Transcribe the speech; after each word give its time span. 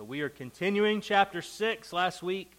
So 0.00 0.04
we 0.04 0.22
are 0.22 0.30
continuing 0.30 1.02
chapter 1.02 1.42
6. 1.42 1.92
Last 1.92 2.22
week, 2.22 2.52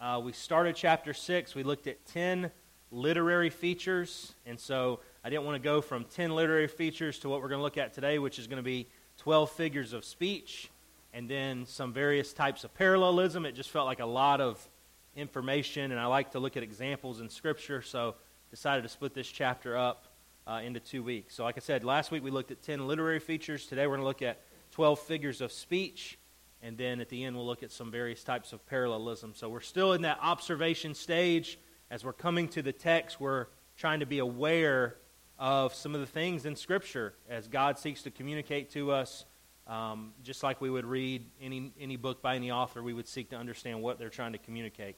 uh, 0.00 0.20
we 0.20 0.32
started 0.32 0.74
chapter 0.74 1.14
6. 1.14 1.54
We 1.54 1.62
looked 1.62 1.86
at 1.86 2.04
10 2.06 2.50
literary 2.90 3.50
features. 3.50 4.34
And 4.44 4.58
so 4.58 4.98
I 5.22 5.30
didn't 5.30 5.44
want 5.44 5.54
to 5.54 5.64
go 5.64 5.80
from 5.80 6.06
10 6.06 6.34
literary 6.34 6.66
features 6.66 7.20
to 7.20 7.28
what 7.28 7.40
we're 7.40 7.50
going 7.50 7.60
to 7.60 7.62
look 7.62 7.78
at 7.78 7.94
today, 7.94 8.18
which 8.18 8.40
is 8.40 8.48
going 8.48 8.56
to 8.56 8.64
be 8.64 8.88
12 9.18 9.48
figures 9.52 9.92
of 9.92 10.04
speech 10.04 10.72
and 11.14 11.30
then 11.30 11.66
some 11.66 11.92
various 11.92 12.32
types 12.32 12.64
of 12.64 12.74
parallelism. 12.74 13.46
It 13.46 13.52
just 13.52 13.70
felt 13.70 13.86
like 13.86 14.00
a 14.00 14.04
lot 14.04 14.40
of 14.40 14.68
information, 15.14 15.92
and 15.92 16.00
I 16.00 16.06
like 16.06 16.32
to 16.32 16.40
look 16.40 16.56
at 16.56 16.64
examples 16.64 17.20
in 17.20 17.28
Scripture, 17.28 17.80
so 17.80 18.16
decided 18.50 18.82
to 18.82 18.88
split 18.88 19.14
this 19.14 19.28
chapter 19.28 19.76
up 19.76 20.08
uh, 20.48 20.62
into 20.64 20.80
two 20.80 21.04
weeks. 21.04 21.36
So, 21.36 21.44
like 21.44 21.56
I 21.56 21.60
said, 21.60 21.84
last 21.84 22.10
week 22.10 22.24
we 22.24 22.32
looked 22.32 22.50
at 22.50 22.60
10 22.60 22.88
literary 22.88 23.20
features. 23.20 23.66
Today 23.66 23.86
we're 23.86 23.98
going 23.98 24.00
to 24.00 24.08
look 24.08 24.22
at 24.22 24.40
12 24.72 24.98
figures 24.98 25.40
of 25.40 25.52
speech. 25.52 26.17
And 26.62 26.76
then 26.76 27.00
at 27.00 27.08
the 27.08 27.24
end, 27.24 27.36
we'll 27.36 27.46
look 27.46 27.62
at 27.62 27.70
some 27.70 27.90
various 27.90 28.24
types 28.24 28.52
of 28.52 28.66
parallelism. 28.66 29.32
So 29.34 29.48
we're 29.48 29.60
still 29.60 29.92
in 29.92 30.02
that 30.02 30.18
observation 30.20 30.94
stage. 30.94 31.58
As 31.90 32.04
we're 32.04 32.12
coming 32.12 32.48
to 32.48 32.62
the 32.62 32.72
text, 32.72 33.20
we're 33.20 33.46
trying 33.76 34.00
to 34.00 34.06
be 34.06 34.18
aware 34.18 34.96
of 35.38 35.72
some 35.72 35.94
of 35.94 36.00
the 36.00 36.06
things 36.06 36.44
in 36.44 36.56
Scripture 36.56 37.14
as 37.28 37.46
God 37.46 37.78
seeks 37.78 38.02
to 38.02 38.10
communicate 38.10 38.70
to 38.72 38.90
us. 38.90 39.24
Um, 39.68 40.12
just 40.22 40.42
like 40.42 40.60
we 40.60 40.70
would 40.70 40.86
read 40.86 41.26
any, 41.40 41.72
any 41.78 41.96
book 41.96 42.22
by 42.22 42.36
any 42.36 42.50
author, 42.50 42.82
we 42.82 42.94
would 42.94 43.06
seek 43.06 43.30
to 43.30 43.36
understand 43.36 43.82
what 43.82 43.98
they're 43.98 44.08
trying 44.08 44.32
to 44.32 44.38
communicate. 44.38 44.96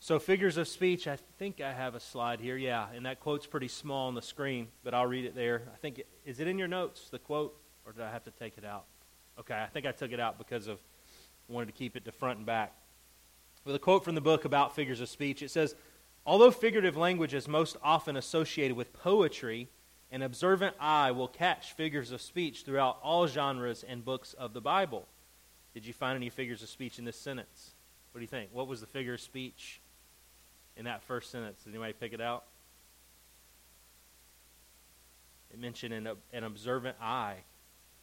So, 0.00 0.18
figures 0.18 0.56
of 0.56 0.68
speech, 0.68 1.08
I 1.08 1.16
think 1.38 1.60
I 1.60 1.72
have 1.72 1.94
a 1.94 2.00
slide 2.00 2.40
here. 2.40 2.56
Yeah, 2.56 2.86
and 2.94 3.06
that 3.06 3.20
quote's 3.20 3.46
pretty 3.46 3.68
small 3.68 4.08
on 4.08 4.14
the 4.14 4.22
screen, 4.22 4.68
but 4.84 4.92
I'll 4.92 5.06
read 5.06 5.24
it 5.24 5.34
there. 5.34 5.62
I 5.72 5.76
think, 5.76 6.00
it, 6.00 6.08
is 6.24 6.38
it 6.40 6.48
in 6.48 6.58
your 6.58 6.68
notes, 6.68 7.08
the 7.08 7.18
quote, 7.18 7.56
or 7.86 7.92
did 7.92 8.02
I 8.02 8.10
have 8.10 8.24
to 8.24 8.30
take 8.32 8.58
it 8.58 8.64
out? 8.64 8.84
Okay, 9.38 9.54
I 9.54 9.66
think 9.66 9.86
I 9.86 9.92
took 9.92 10.12
it 10.12 10.20
out 10.20 10.38
because 10.38 10.66
of 10.66 10.78
wanted 11.48 11.66
to 11.66 11.72
keep 11.72 11.96
it 11.96 12.04
to 12.04 12.12
front 12.12 12.38
and 12.38 12.46
back. 12.46 12.72
With 13.64 13.74
a 13.74 13.78
quote 13.78 14.04
from 14.04 14.14
the 14.14 14.20
book 14.20 14.44
about 14.44 14.74
figures 14.74 15.00
of 15.00 15.08
speech, 15.08 15.42
it 15.42 15.50
says, 15.50 15.74
Although 16.24 16.50
figurative 16.50 16.96
language 16.96 17.34
is 17.34 17.46
most 17.46 17.76
often 17.82 18.16
associated 18.16 18.76
with 18.76 18.92
poetry, 18.92 19.68
an 20.10 20.22
observant 20.22 20.74
eye 20.80 21.10
will 21.12 21.28
catch 21.28 21.72
figures 21.72 22.10
of 22.10 22.20
speech 22.20 22.62
throughout 22.64 22.98
all 23.02 23.26
genres 23.26 23.84
and 23.86 24.04
books 24.04 24.32
of 24.34 24.52
the 24.52 24.60
Bible. 24.60 25.06
Did 25.74 25.86
you 25.86 25.92
find 25.92 26.16
any 26.16 26.30
figures 26.30 26.62
of 26.62 26.68
speech 26.68 26.98
in 26.98 27.04
this 27.04 27.18
sentence? 27.18 27.72
What 28.12 28.20
do 28.20 28.22
you 28.22 28.28
think? 28.28 28.50
What 28.52 28.66
was 28.66 28.80
the 28.80 28.86
figure 28.86 29.14
of 29.14 29.20
speech 29.20 29.80
in 30.76 30.86
that 30.86 31.02
first 31.02 31.30
sentence? 31.30 31.62
Did 31.62 31.70
anybody 31.70 31.92
pick 31.92 32.12
it 32.12 32.20
out? 32.20 32.44
It 35.52 35.60
mentioned 35.60 35.94
an, 35.94 36.08
an 36.32 36.44
observant 36.44 36.96
eye. 37.00 37.36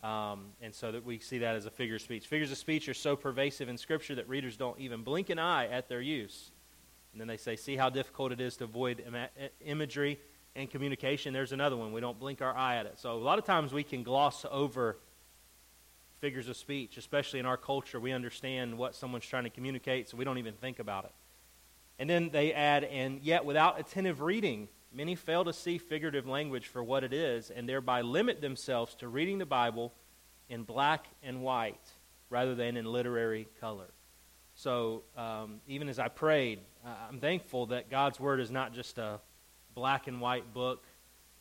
Um, 0.03 0.47
and 0.61 0.75
so 0.75 0.91
that 0.91 1.05
we 1.05 1.19
see 1.19 1.37
that 1.39 1.55
as 1.55 1.65
a 1.65 1.71
figure 1.71 1.95
of 1.95 2.01
speech. 2.01 2.27
Figures 2.27 2.51
of 2.51 2.57
speech 2.57 2.89
are 2.89 2.93
so 2.93 3.15
pervasive 3.15 3.69
in 3.69 3.77
Scripture 3.77 4.15
that 4.15 4.27
readers 4.27 4.57
don't 4.57 4.77
even 4.77 5.01
blink 5.01 5.29
an 5.29 5.39
eye 5.39 5.67
at 5.67 5.87
their 5.87 6.01
use. 6.01 6.51
And 7.13 7.21
then 7.21 7.27
they 7.29 7.37
say, 7.37 7.55
see 7.55 7.77
how 7.77 7.89
difficult 7.89 8.33
it 8.33 8.41
is 8.41 8.57
to 8.57 8.65
avoid 8.65 9.01
Im- 9.07 9.49
imagery 9.65 10.19
and 10.57 10.69
communication. 10.69 11.33
There's 11.33 11.53
another 11.53 11.77
one. 11.77 11.93
We 11.93 12.01
don't 12.01 12.19
blink 12.19 12.41
our 12.41 12.53
eye 12.53 12.75
at 12.75 12.85
it. 12.85 12.99
So 12.99 13.13
a 13.13 13.15
lot 13.15 13.39
of 13.39 13.45
times 13.45 13.71
we 13.71 13.83
can 13.83 14.03
gloss 14.03 14.45
over 14.51 14.97
figures 16.19 16.49
of 16.49 16.57
speech, 16.57 16.97
especially 16.97 17.39
in 17.39 17.45
our 17.45 17.57
culture. 17.57 17.99
We 17.99 18.11
understand 18.11 18.77
what 18.77 18.95
someone's 18.95 19.25
trying 19.25 19.45
to 19.45 19.49
communicate, 19.49 20.09
so 20.09 20.17
we 20.17 20.25
don't 20.25 20.37
even 20.37 20.53
think 20.55 20.79
about 20.79 21.05
it. 21.05 21.11
And 21.97 22.09
then 22.09 22.29
they 22.31 22.51
add, 22.51 22.83
and 22.83 23.21
yet 23.21 23.45
without 23.45 23.79
attentive 23.79 24.19
reading, 24.19 24.67
Many 24.95 25.15
fail 25.15 25.43
to 25.45 25.53
see 25.53 25.79
figurative 25.79 26.27
language 26.27 26.67
for 26.67 26.83
what 26.83 27.03
it 27.03 27.13
is 27.13 27.49
and 27.49 27.67
thereby 27.67 28.01
limit 28.01 28.41
themselves 28.41 28.93
to 28.95 29.07
reading 29.07 29.39
the 29.39 29.45
Bible 29.45 29.91
in 30.49 30.63
black 30.63 31.07
and 31.23 31.41
white 31.41 31.81
rather 32.29 32.53
than 32.53 32.77
in 32.77 32.85
literary 32.85 33.47
color. 33.59 33.89
So, 34.55 35.01
um, 35.17 35.61
even 35.67 35.89
as 35.89 35.97
I 35.97 36.09
prayed, 36.09 36.59
I'm 36.85 37.19
thankful 37.19 37.67
that 37.67 37.89
God's 37.89 38.19
Word 38.19 38.39
is 38.39 38.51
not 38.51 38.73
just 38.73 38.99
a 38.99 39.19
black 39.73 40.07
and 40.07 40.21
white 40.21 40.53
book. 40.53 40.83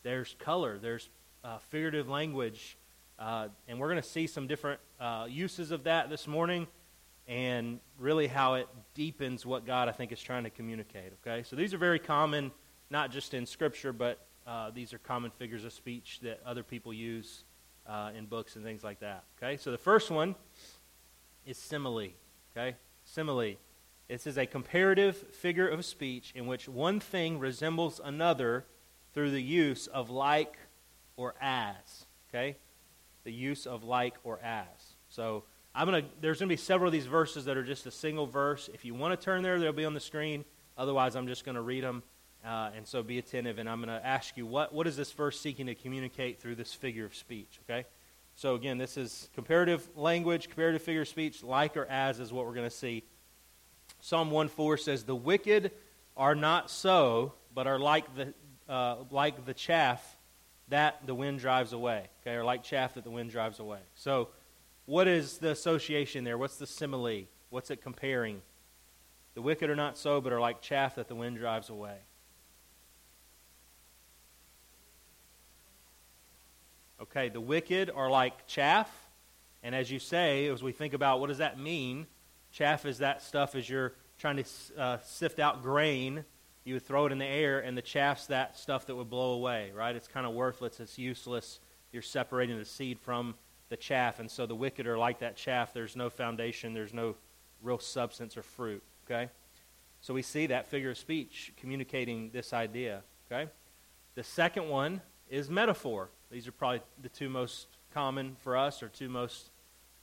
There's 0.03 0.35
color, 0.39 0.79
there's 0.79 1.11
uh, 1.45 1.59
figurative 1.59 2.09
language, 2.09 2.79
uh, 3.19 3.49
and 3.69 3.79
we're 3.79 3.91
going 3.91 4.03
to 4.03 4.09
see 4.09 4.27
some 4.27 4.47
different 4.47 4.81
uh, 4.99 5.27
uses 5.29 5.73
of 5.73 5.85
that 5.85 6.09
this 6.09 6.27
morning 6.27 6.67
and 7.29 7.81
really 7.99 8.29
how 8.29 8.55
it 8.55 8.67
deepens 8.95 9.45
what 9.45 9.67
God, 9.67 9.89
I 9.89 9.93
think, 9.93 10.11
is 10.11 10.21
trying 10.23 10.45
to 10.45 10.51
communicate. 10.51 11.13
Okay? 11.21 11.43
So, 11.43 11.55
these 11.55 11.75
are 11.75 11.79
very 11.79 11.99
common 11.99 12.51
not 12.93 13.11
just 13.11 13.33
in 13.33 13.47
Scripture, 13.47 13.93
but 13.93 14.19
uh, 14.47 14.71
these 14.71 14.93
are 14.93 14.99
common 14.99 15.31
figures 15.31 15.65
of 15.65 15.73
speech 15.73 16.21
that 16.23 16.41
other 16.45 16.63
people 16.63 16.93
use 16.93 17.45
uh, 17.87 18.11
in 18.17 18.27
books 18.27 18.55
and 18.55 18.65
things 18.65 18.85
like 18.85 19.01
that. 19.01 19.25
Okay, 19.43 19.57
so 19.57 19.71
the 19.71 19.79
first 19.79 20.11
one 20.11 20.37
is 21.47 21.57
simile. 21.57 22.11
Okay, 22.55 22.77
simile. 23.05 23.57
This 24.09 24.27
is 24.27 24.37
a 24.37 24.45
comparative 24.45 25.17
figure 25.17 25.67
of 25.67 25.85
speech 25.87 26.33
in 26.37 26.47
which 26.47 26.69
one 26.69 27.01
thing 27.01 27.39
resembles 27.39 27.99
another 28.05 28.67
through 29.15 29.31
the 29.31 29.43
use 29.43 29.87
of 29.87 30.11
like 30.11 30.59
or 31.17 31.35
as. 31.41 32.05
Okay, 32.29 32.57
the 33.25 33.33
use 33.33 33.67
of 33.67 33.85
like 33.85 34.17
or 34.23 34.39
as. 34.43 34.97
So 35.09 35.45
I'm 35.75 35.87
gonna. 35.87 36.05
There's 36.21 36.41
gonna 36.41 36.51
be 36.51 36.57
several 36.57 36.89
of 36.89 36.93
these 36.93 37.07
verses 37.07 37.47
that 37.47 37.57
are 37.57 37.65
just 37.65 37.87
a 37.87 37.91
single 37.91 38.27
verse. 38.27 38.69
If 38.75 38.85
you 38.85 38.93
want 38.93 39.19
to 39.19 39.25
turn 39.25 39.43
there, 39.43 39.59
they'll 39.59 39.73
be 39.73 39.87
on 39.87 39.95
the 39.95 40.01
screen. 40.01 40.45
Otherwise, 40.77 41.17
I'm 41.17 41.27
just 41.27 41.45
to 41.55 41.63
read 41.63 41.85
them 41.85 42.03
uh, 42.45 42.71
and 42.77 42.87
so 42.87 43.03
be 43.03 43.19
attentive, 43.19 43.59
and 43.59 43.69
I'm 43.69 43.79
going 43.83 43.97
to 43.97 44.05
ask 44.05 44.37
you 44.37 44.47
what, 44.47 44.73
what 44.73 44.87
is 44.87 44.97
this 44.97 45.13
verse 45.13 45.39
seeking 45.39 45.67
to 45.67 45.75
communicate 45.75 46.41
through 46.41 46.57
this 46.57 46.75
figure 46.75 47.05
of 47.05 47.15
speech, 47.15 47.61
okay? 47.65 47.87
So 48.35 48.55
again, 48.55 48.79
this 48.79 48.97
is 48.97 49.29
comparative 49.35 49.89
language, 49.95 50.49
comparative 50.49 50.83
figure 50.83 51.03
of 51.03 51.09
speech, 51.09 51.43
like 51.43 51.77
or 51.77 51.87
as 51.87 52.19
is 52.19 52.33
what 52.33 52.47
we're 52.47 52.55
going 52.55 52.69
to 52.69 52.77
see. 52.77 53.05
Psalm 54.01 54.31
1:4 54.31 54.79
says, 54.79 55.05
"The 55.05 55.15
wicked 55.15 55.71
are 56.17 56.35
not 56.35 56.71
so, 56.71 57.35
but 57.55 57.67
are 57.67 57.79
like 57.79 58.15
the 58.17 58.35
uh, 58.69 59.05
like 59.11 59.45
the 59.45 59.55
chaff 59.55 60.19
that 60.69 61.07
the 61.07 61.15
wind 61.15 61.39
drives 61.39 61.73
away." 61.73 62.09
Okay, 62.23 62.35
or 62.35 62.45
like 62.45 62.65
chaff 62.65 62.95
that 62.95 63.05
the 63.05 63.11
wind 63.11 63.31
drives 63.31 63.61
away. 63.61 63.81
So, 63.95 64.31
what 64.87 65.07
is 65.07 65.39
the 65.39 65.51
association 65.51 66.25
there? 66.25 66.39
What's 66.39 66.57
the 66.57 66.67
simile? 66.67 67.27
What's 67.51 67.71
it 67.71 67.83
comparing? 67.83 68.43
The 69.35 69.43
wicked 69.43 69.71
are 69.71 69.77
not 69.77 69.97
so, 69.97 70.21
but 70.21 70.33
are 70.33 70.41
like 70.41 70.61
chaff 70.63 70.97
that 70.97 71.09
the 71.09 71.15
wind 71.15 71.37
drives 71.37 71.71
away. 71.71 71.99
Okay, 77.15 77.29
the 77.29 77.43
wicked 77.43 77.91
are 77.95 78.09
like 78.09 78.47
chaff. 78.47 78.91
And 79.63 79.75
as 79.75 79.91
you 79.91 79.99
say, 79.99 80.47
as 80.47 80.63
we 80.63 80.73
think 80.73 80.95
about 80.95 81.21
what 81.21 81.27
does 81.27 81.39
that 81.39 81.59
mean, 81.59 82.07
chaff 82.53 82.87
is 82.87 82.99
that 82.99 83.21
stuff 83.21 83.55
as 83.55 83.69
you're 83.69 83.93
trying 84.19 84.43
to 84.43 84.45
uh, 84.79 84.99
sift 85.05 85.39
out 85.39 85.63
grain, 85.63 86.25
you 86.65 86.75
would 86.75 86.87
throw 86.87 87.05
it 87.05 87.13
in 87.13 87.19
the 87.19 87.27
air, 87.27 87.61
and 87.61 87.77
the 87.77 87.83
chaff's 87.83 88.29
that 88.29 88.57
stuff 88.57 88.87
that 88.87 88.97
would 88.97 89.11
blow 89.11 89.33
away, 89.33 89.73
right? 89.75 89.95
It's 89.95 90.09
kind 90.09 90.27
of 90.27 90.33
worthless, 90.33 90.81
it's 90.81 90.99
useless. 90.99 91.61
You're 91.93 92.01
separating 92.01 92.59
the 92.59 92.65
seed 92.65 92.99
from 92.99 93.35
the 93.69 93.77
chaff. 93.77 94.19
And 94.19 94.31
so 94.31 94.47
the 94.47 94.55
wicked 94.55 94.87
are 94.87 94.97
like 94.97 95.19
that 95.19 95.37
chaff. 95.37 95.75
There's 95.75 95.97
no 95.97 96.09
foundation, 96.09 96.73
there's 96.73 96.95
no 96.95 97.17
real 97.61 97.79
substance 97.79 98.39
or 98.39 98.43
fruit, 98.43 98.83
okay? 99.05 99.31
So 100.01 100.15
we 100.15 100.23
see 100.23 100.47
that 100.47 100.67
figure 100.67 100.91
of 100.91 100.97
speech 100.97 101.53
communicating 101.59 102.31
this 102.31 102.55
idea, 102.55 103.03
okay? 103.31 103.51
The 104.15 104.25
second 104.25 104.71
one 104.71 105.03
is 105.29 105.51
metaphor. 105.51 106.09
These 106.33 106.49
are 106.49 106.53
probably 106.53 106.81
the 107.03 107.11
two 107.11 107.29
most 107.29 107.67
common 107.93 108.37
for 108.43 108.57
us 108.57 108.83
or 108.83 108.89
two 108.89 109.11
most 109.11 109.51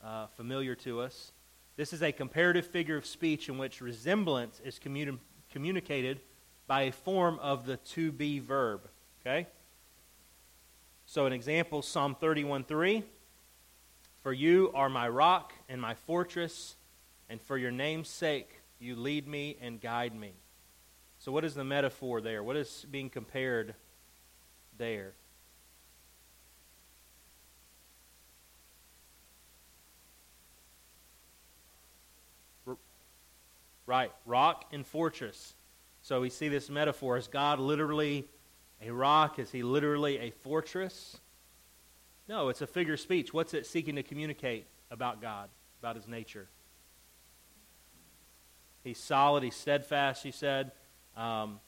uh, 0.03 0.27
familiar 0.27 0.75
to 0.75 1.01
us. 1.01 1.31
This 1.75 1.91
is 1.91 2.03
a 2.03 2.11
comparative 2.11 2.67
figure 2.67 2.97
of 2.97 3.07
speech 3.07 3.49
in 3.49 3.57
which 3.57 3.81
resemblance 3.81 4.61
is 4.63 4.77
communi- 4.77 5.17
communicated 5.51 6.19
by 6.67 6.83
a 6.83 6.91
form 6.91 7.39
of 7.41 7.65
the 7.65 7.77
to 7.77 8.11
be 8.11 8.37
verb. 8.37 8.81
Okay? 9.21 9.47
So, 11.07 11.25
an 11.25 11.33
example 11.33 11.81
Psalm 11.81 12.13
31 12.13 12.63
3. 12.63 13.01
For 14.21 14.31
you 14.31 14.71
are 14.75 14.89
my 14.89 15.09
rock 15.09 15.53
and 15.67 15.81
my 15.81 15.95
fortress, 15.95 16.75
and 17.27 17.41
for 17.41 17.57
your 17.57 17.71
name's 17.71 18.07
sake 18.07 18.61
you 18.77 18.95
lead 18.95 19.27
me 19.27 19.57
and 19.59 19.81
guide 19.81 20.13
me. 20.13 20.33
So, 21.17 21.31
what 21.31 21.43
is 21.43 21.55
the 21.55 21.63
metaphor 21.63 22.21
there? 22.21 22.43
What 22.43 22.55
is 22.55 22.85
being 22.91 23.09
compared 23.09 23.73
there? 24.77 25.13
Right, 33.89 34.11
rock 34.27 34.65
and 34.71 34.85
fortress. 34.85 35.55
So 36.03 36.21
we 36.21 36.29
see 36.29 36.47
this 36.47 36.69
metaphor. 36.69 37.17
Is 37.17 37.27
God 37.27 37.59
literally 37.59 38.27
a 38.79 38.91
rock? 38.91 39.39
Is 39.39 39.49
he 39.49 39.63
literally 39.63 40.19
a 40.19 40.29
fortress? 40.29 41.17
No, 42.27 42.49
it's 42.49 42.61
a 42.61 42.67
figure 42.67 42.93
of 42.93 42.99
speech. 42.99 43.33
What's 43.33 43.55
it 43.55 43.65
seeking 43.65 43.95
to 43.95 44.03
communicate 44.03 44.67
about 44.91 45.23
God, 45.23 45.49
about 45.81 45.95
his 45.95 46.07
nature? 46.07 46.47
He's 48.83 48.99
solid, 48.99 49.41
he's 49.41 49.55
steadfast, 49.55 50.21
he 50.21 50.29
said. 50.29 50.71
Um, 51.17 51.59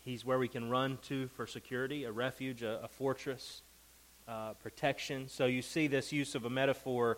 he's 0.00 0.26
where 0.26 0.38
we 0.38 0.48
can 0.48 0.68
run 0.68 0.98
to 1.04 1.28
for 1.28 1.46
security, 1.46 2.04
a 2.04 2.12
refuge, 2.12 2.62
a, 2.62 2.84
a 2.84 2.88
fortress, 2.88 3.62
uh, 4.28 4.52
protection. 4.62 5.26
So 5.26 5.46
you 5.46 5.62
see 5.62 5.86
this 5.86 6.12
use 6.12 6.34
of 6.34 6.44
a 6.44 6.50
metaphor 6.50 7.16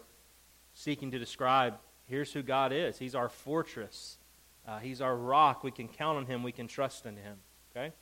seeking 0.75 1.11
to 1.11 1.19
describe 1.19 1.75
here's 2.07 2.33
who 2.33 2.45
God 2.45 2.73
is. 2.73 2.99
He's 2.99 3.17
our 3.17 3.29
fortress, 3.29 4.17
uh, 4.66 4.78
He's 4.78 5.00
our 5.00 5.16
rock. 5.16 5.64
We 5.64 5.70
can 5.70 5.88
count 5.88 6.19
on 6.19 6.26
Him, 6.26 6.43
we 6.43 6.52
can 6.52 6.66
trust 6.66 7.06
in 7.06 7.16
Him. 7.16 7.38
Okay? 7.75 7.93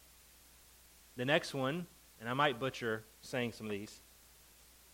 The 1.16 1.24
next 1.24 1.54
one, 1.54 1.86
and 2.20 2.28
I 2.28 2.34
might 2.34 2.58
butcher 2.58 3.04
saying 3.20 3.52
some 3.52 3.66
of 3.66 3.72
these 3.72 4.00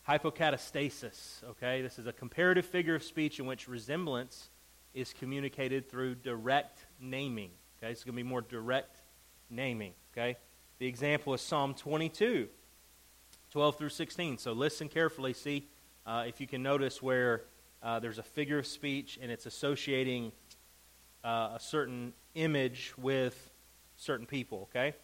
hypokatastasis. 0.08 1.44
Okay? 1.50 1.82
This 1.82 1.98
is 1.98 2.06
a 2.06 2.12
comparative 2.12 2.66
figure 2.66 2.94
of 2.94 3.02
speech 3.02 3.38
in 3.38 3.46
which 3.46 3.68
resemblance 3.68 4.50
is 4.94 5.12
communicated 5.12 5.88
through 5.88 6.16
direct 6.16 6.86
naming. 7.00 7.50
Okay? 7.78 7.92
It's 7.92 8.04
going 8.04 8.14
to 8.14 8.22
be 8.22 8.28
more 8.28 8.40
direct 8.40 9.02
naming. 9.50 9.92
Okay? 10.12 10.36
The 10.78 10.86
example 10.86 11.34
is 11.34 11.40
Psalm 11.40 11.74
22, 11.74 12.48
12 13.50 13.78
through 13.78 13.88
16. 13.88 14.38
So 14.38 14.52
listen 14.52 14.88
carefully. 14.88 15.32
See 15.32 15.68
uh, 16.06 16.24
if 16.26 16.40
you 16.40 16.46
can 16.46 16.62
notice 16.62 17.02
where 17.02 17.42
uh, 17.82 18.00
there's 18.00 18.18
a 18.18 18.22
figure 18.22 18.58
of 18.58 18.66
speech 18.66 19.18
and 19.20 19.30
it's 19.30 19.46
associating 19.46 20.32
uh, 21.28 21.52
a 21.56 21.60
certain 21.60 22.14
image 22.34 22.94
with 22.96 23.50
certain 23.96 24.24
people. 24.24 24.68
Okay? 24.70 24.94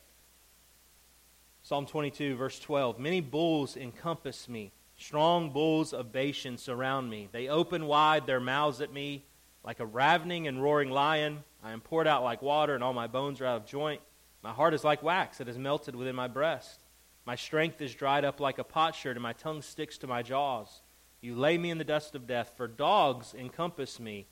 Psalm 1.62 1.84
22, 1.84 2.36
verse 2.36 2.58
12. 2.58 2.98
Many 2.98 3.20
bulls 3.20 3.76
encompass 3.76 4.48
me. 4.48 4.72
Strong 4.96 5.50
bulls 5.50 5.92
of 5.92 6.12
Bashan 6.12 6.56
surround 6.56 7.10
me. 7.10 7.28
They 7.30 7.48
open 7.48 7.86
wide 7.86 8.26
their 8.26 8.40
mouths 8.40 8.80
at 8.80 8.92
me 8.92 9.26
like 9.62 9.80
a 9.80 9.86
ravening 9.86 10.46
and 10.46 10.62
roaring 10.62 10.90
lion. 10.90 11.44
I 11.62 11.72
am 11.72 11.80
poured 11.80 12.06
out 12.06 12.22
like 12.22 12.40
water, 12.40 12.74
and 12.74 12.82
all 12.82 12.94
my 12.94 13.06
bones 13.06 13.40
are 13.40 13.46
out 13.46 13.62
of 13.62 13.66
joint. 13.66 14.00
My 14.42 14.52
heart 14.52 14.72
is 14.72 14.84
like 14.84 15.02
wax 15.02 15.38
that 15.38 15.48
is 15.48 15.58
melted 15.58 15.94
within 15.94 16.14
my 16.14 16.28
breast. 16.28 16.84
My 17.26 17.34
strength 17.34 17.82
is 17.82 17.94
dried 17.94 18.24
up 18.24 18.40
like 18.40 18.58
a 18.58 18.64
potsherd, 18.64 19.16
and 19.16 19.22
my 19.22 19.32
tongue 19.34 19.60
sticks 19.60 19.98
to 19.98 20.06
my 20.06 20.22
jaws. 20.22 20.80
You 21.20 21.34
lay 21.34 21.58
me 21.58 21.70
in 21.70 21.78
the 21.78 21.84
dust 21.84 22.14
of 22.14 22.26
death, 22.26 22.54
for 22.56 22.66
dogs 22.66 23.34
encompass 23.34 23.98
me. 24.00 24.26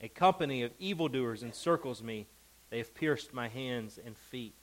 A 0.00 0.08
company 0.08 0.62
of 0.62 0.72
evildoers 0.78 1.42
encircles 1.42 2.02
me. 2.02 2.26
They 2.70 2.78
have 2.78 2.94
pierced 2.94 3.34
my 3.34 3.48
hands 3.48 3.98
and 4.04 4.16
feet. 4.16 4.54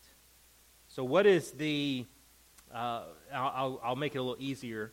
So, 0.88 1.04
what 1.04 1.26
is 1.26 1.52
the. 1.52 2.06
Uh, 2.74 3.04
I'll, 3.34 3.80
I'll, 3.84 3.96
make 3.96 4.16
it 4.16 4.18
a 4.18 4.22
little 4.22 4.42
easier. 4.42 4.92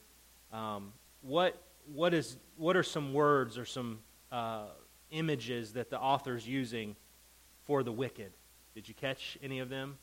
Um, 0.53 0.93
what, 1.23 1.61
what, 1.93 2.12
is, 2.12 2.37
what 2.56 2.77
are 2.77 2.83
some 2.83 3.12
words 3.12 3.56
or 3.56 3.65
some 3.65 3.99
uh, 4.31 4.67
images 5.11 5.73
that 5.73 5.91
the 5.91 5.99
author 5.99 6.37
is 6.37 6.47
using 6.47 6.94
for 7.65 7.83
the 7.83 7.91
wicked? 7.91 8.33
Did 8.75 8.89
you 8.89 8.94
catch 8.94 9.39
any 9.43 9.59
of 9.59 9.69
them? 9.69 9.97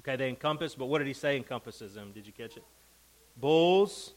Okay, 0.00 0.16
they 0.16 0.28
encompass, 0.28 0.74
but 0.74 0.86
what 0.86 0.98
did 0.98 1.06
he 1.06 1.14
say 1.14 1.36
encompasses 1.36 1.94
them? 1.94 2.12
Did 2.12 2.26
you 2.26 2.32
catch 2.32 2.56
it? 2.56 2.64
Bulls, 3.36 4.12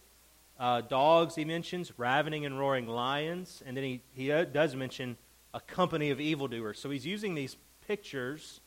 uh, 0.60 0.82
dogs, 0.82 1.36
he 1.36 1.46
mentions, 1.46 1.98
ravening 1.98 2.46
and 2.46 2.60
roaring 2.60 2.88
lions, 2.88 3.62
and 3.66 3.78
then 3.78 3.84
he, 3.84 4.02
he 4.14 4.32
uh, 4.32 4.46
does 4.46 4.76
mention 4.76 5.18
a 5.54 5.60
company 5.60 6.10
of 6.10 6.20
evildoers. 6.20 6.80
So 6.80 6.90
he's 6.90 7.06
using 7.06 7.36
these 7.36 7.58
pictures 7.88 8.62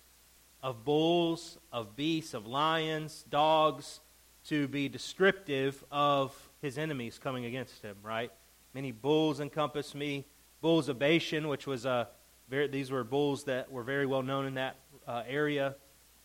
of 0.62 0.84
bulls, 0.84 1.58
of 1.72 1.96
beasts, 1.96 2.34
of 2.34 2.46
lions, 2.46 3.24
dogs, 3.28 4.00
to 4.46 4.68
be 4.68 4.88
descriptive 4.88 5.84
of 5.90 6.34
his 6.62 6.78
enemies 6.78 7.18
coming 7.18 7.44
against 7.44 7.82
him, 7.82 7.96
right? 8.02 8.30
Many 8.74 8.92
bulls 8.92 9.40
encompass 9.40 9.94
me. 9.94 10.26
Bulls 10.60 10.88
of 10.88 10.98
Bashan, 10.98 11.48
which 11.48 11.66
was 11.66 11.84
a 11.84 12.08
very, 12.48 12.68
these 12.68 12.90
were 12.90 13.04
bulls 13.04 13.44
that 13.44 13.70
were 13.70 13.82
very 13.82 14.06
well 14.06 14.22
known 14.22 14.46
in 14.46 14.54
that 14.54 14.76
uh, 15.06 15.22
area. 15.26 15.76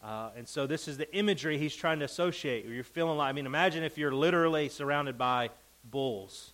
Uh, 0.05 0.29
and 0.37 0.47
so 0.47 0.67
this 0.67 0.87
is 0.87 0.97
the 0.97 1.11
imagery 1.15 1.57
he's 1.57 1.75
trying 1.75 1.97
to 1.97 2.05
associate. 2.05 2.63
You're 2.67 2.83
feeling 2.83 3.17
like, 3.17 3.29
I 3.29 3.31
mean, 3.31 3.47
imagine 3.47 3.83
if 3.83 3.97
you're 3.97 4.13
literally 4.13 4.69
surrounded 4.69 5.17
by 5.17 5.49
bulls, 5.83 6.53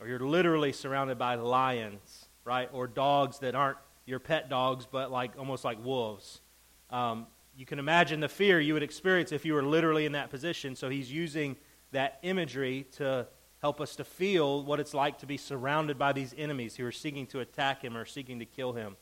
or 0.00 0.08
you're 0.08 0.18
literally 0.18 0.72
surrounded 0.72 1.18
by 1.18 1.34
lions, 1.34 2.28
right? 2.46 2.70
Or 2.72 2.86
dogs 2.86 3.40
that 3.40 3.54
aren't 3.54 3.76
your 4.06 4.18
pet 4.18 4.48
dogs, 4.48 4.86
but 4.90 5.10
like 5.10 5.32
almost 5.38 5.62
like 5.62 5.84
wolves. 5.84 6.40
Um, 6.88 7.26
you 7.54 7.66
can 7.66 7.78
imagine 7.78 8.20
the 8.20 8.30
fear 8.30 8.60
you 8.60 8.72
would 8.72 8.82
experience 8.82 9.30
if 9.30 9.44
you 9.44 9.52
were 9.52 9.62
literally 9.62 10.06
in 10.06 10.12
that 10.12 10.30
position. 10.30 10.74
So 10.74 10.88
he's 10.88 11.12
using 11.12 11.56
that 11.92 12.18
imagery 12.22 12.86
to 12.92 13.26
help 13.60 13.78
us 13.78 13.96
to 13.96 14.04
feel 14.04 14.64
what 14.64 14.80
it's 14.80 14.94
like 14.94 15.18
to 15.18 15.26
be 15.26 15.36
surrounded 15.36 15.98
by 15.98 16.14
these 16.14 16.34
enemies 16.38 16.76
who 16.76 16.86
are 16.86 16.92
seeking 16.92 17.26
to 17.26 17.40
attack 17.40 17.82
him 17.82 17.94
or 17.94 18.06
seeking 18.06 18.38
to 18.38 18.46
kill 18.46 18.72
him 18.72 18.96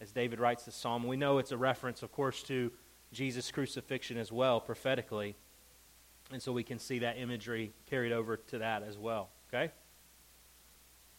as 0.00 0.10
David 0.10 0.40
writes 0.40 0.64
the 0.64 0.72
psalm. 0.72 1.06
We 1.06 1.16
know 1.16 1.38
it's 1.38 1.52
a 1.52 1.56
reference, 1.56 2.02
of 2.02 2.10
course, 2.10 2.42
to 2.44 2.72
Jesus' 3.16 3.50
crucifixion 3.50 4.18
as 4.18 4.30
well, 4.30 4.60
prophetically. 4.60 5.34
And 6.30 6.42
so 6.42 6.52
we 6.52 6.62
can 6.62 6.78
see 6.78 7.00
that 7.00 7.16
imagery 7.18 7.72
carried 7.86 8.12
over 8.12 8.36
to 8.36 8.58
that 8.58 8.82
as 8.82 8.98
well. 8.98 9.30
Okay? 9.48 9.72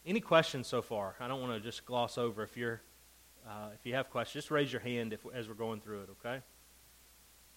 Any 0.06 0.20
questions 0.20 0.68
so 0.68 0.82
far? 0.82 1.16
I 1.20 1.28
don't 1.28 1.42
want 1.42 1.54
to 1.54 1.60
just 1.60 1.86
gloss 1.86 2.18
over. 2.18 2.44
If 2.44 2.56
you're, 2.56 2.82
uh, 3.48 3.70
if 3.74 3.86
you 3.86 3.96
have 3.96 4.10
questions, 4.12 4.44
just 4.44 4.52
raise 4.52 4.72
your 4.72 4.82
hand 4.82 5.12
if, 5.12 5.26
as 5.34 5.48
we're 5.48 5.56
going 5.56 5.82
through 5.82 6.04
it. 6.04 6.10
Okay? 6.22 6.42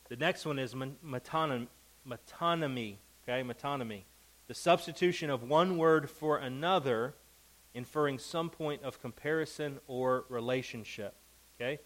The 0.08 0.16
next 0.16 0.46
one 0.46 0.58
is 0.58 0.75
metonymy. 0.75 1.69
Okay, 2.08 3.46
metonymy, 3.46 4.04
the 4.48 4.54
substitution 4.54 5.28
of 5.28 5.43
one 5.43 5.76
word 5.76 6.08
for 6.08 6.38
another 6.38 7.14
inferring 7.75 8.19
some 8.19 8.48
point 8.48 8.82
of 8.82 9.00
comparison 9.00 9.78
or 9.86 10.25
relationship. 10.31 11.14
Okay? 11.60 11.78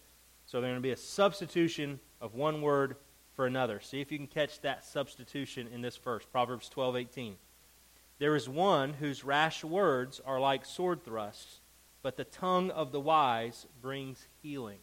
So 0.45 0.61
there's 0.61 0.71
going 0.71 0.81
to 0.81 0.81
be 0.81 0.91
a 0.91 0.97
substitution 0.97 1.99
of 2.25 2.33
one 2.33 2.61
word 2.61 2.95
for 3.35 3.45
another. 3.45 3.79
See 3.79 4.01
if 4.01 4.11
you 4.11 4.17
can 4.17 4.27
catch 4.27 4.59
that 4.61 4.83
substitution 4.83 5.67
in 5.71 5.81
this 5.81 5.95
verse, 5.95 6.25
Proverbs 6.31 6.67
12, 6.69 6.97
18. 6.97 7.35
There 8.17 8.35
is 8.35 8.49
one 8.49 8.93
whose 8.93 9.23
rash 9.23 9.63
words 9.63 10.19
are 10.25 10.39
like 10.39 10.65
sword 10.65 11.03
thrusts, 11.05 11.59
but 12.01 12.17
the 12.17 12.23
tongue 12.23 12.71
of 12.71 12.91
the 12.91 12.99
wise 12.99 13.67
brings 13.81 14.27
healing. 14.41 14.79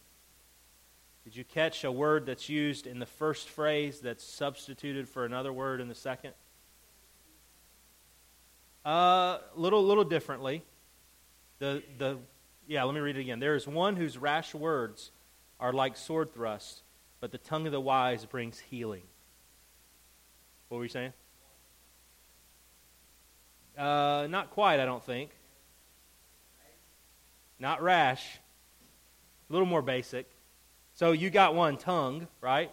Did 1.25 1.35
you 1.35 1.43
catch 1.43 1.83
a 1.83 1.91
word 1.91 2.25
that's 2.25 2.47
used 2.47 2.87
in 2.87 2.99
the 2.99 3.05
first 3.05 3.49
phrase 3.49 3.99
that's 3.99 4.23
substituted 4.23 5.09
for 5.09 5.25
another 5.25 5.51
word 5.51 5.81
in 5.81 5.89
the 5.89 5.95
second? 5.95 6.33
A 8.85 8.89
uh, 8.89 9.37
little, 9.55 9.83
little 9.83 10.03
differently. 10.03 10.63
The, 11.59 11.83
the, 11.97 12.19
yeah, 12.67 12.83
let 12.83 12.93
me 12.93 13.01
read 13.01 13.17
it 13.17 13.21
again. 13.21 13.39
There 13.39 13.55
is 13.55 13.67
one 13.67 13.95
whose 13.95 14.17
rash 14.17 14.53
words 14.53 15.11
are 15.59 15.73
like 15.73 15.95
sword 15.95 16.33
thrusts, 16.33 16.83
but 17.23 17.31
the 17.31 17.37
tongue 17.37 17.65
of 17.65 17.71
the 17.71 17.79
wise 17.79 18.25
brings 18.25 18.59
healing. 18.59 19.03
What 20.67 20.79
were 20.79 20.83
you 20.83 20.89
saying? 20.89 21.13
Uh, 23.77 24.27
not 24.29 24.51
quite, 24.51 24.81
I 24.81 24.85
don't 24.85 25.01
think. 25.01 25.29
Not 27.59 27.81
rash. 27.81 28.39
A 29.49 29.53
little 29.53 29.65
more 29.65 29.81
basic. 29.81 30.29
So 30.95 31.13
you 31.13 31.29
got 31.29 31.55
one 31.55 31.77
tongue, 31.77 32.27
right? 32.41 32.69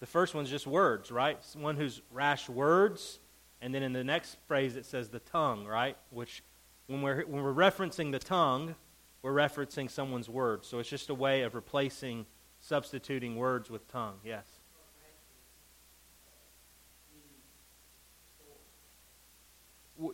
The 0.00 0.06
first 0.06 0.34
one's 0.34 0.50
just 0.50 0.66
words, 0.66 1.12
right? 1.12 1.38
One 1.54 1.76
who's 1.76 2.02
rash 2.10 2.48
words, 2.48 3.20
and 3.62 3.72
then 3.72 3.84
in 3.84 3.92
the 3.92 4.02
next 4.02 4.36
phrase 4.48 4.74
it 4.74 4.84
says 4.84 5.10
the 5.10 5.20
tongue, 5.20 5.64
right? 5.64 5.96
Which 6.10 6.42
when 6.88 7.02
we're, 7.02 7.24
when 7.24 7.40
we're 7.40 7.54
referencing 7.54 8.10
the 8.10 8.18
tongue, 8.18 8.74
we're 9.22 9.32
referencing 9.32 9.88
someone's 9.88 10.28
words. 10.28 10.66
So 10.66 10.80
it's 10.80 10.88
just 10.88 11.08
a 11.08 11.14
way 11.14 11.42
of 11.42 11.54
replacing, 11.54 12.26
substituting 12.66 13.36
words 13.36 13.70
with 13.70 13.86
tongue. 13.88 14.16
Yes? 14.24 14.44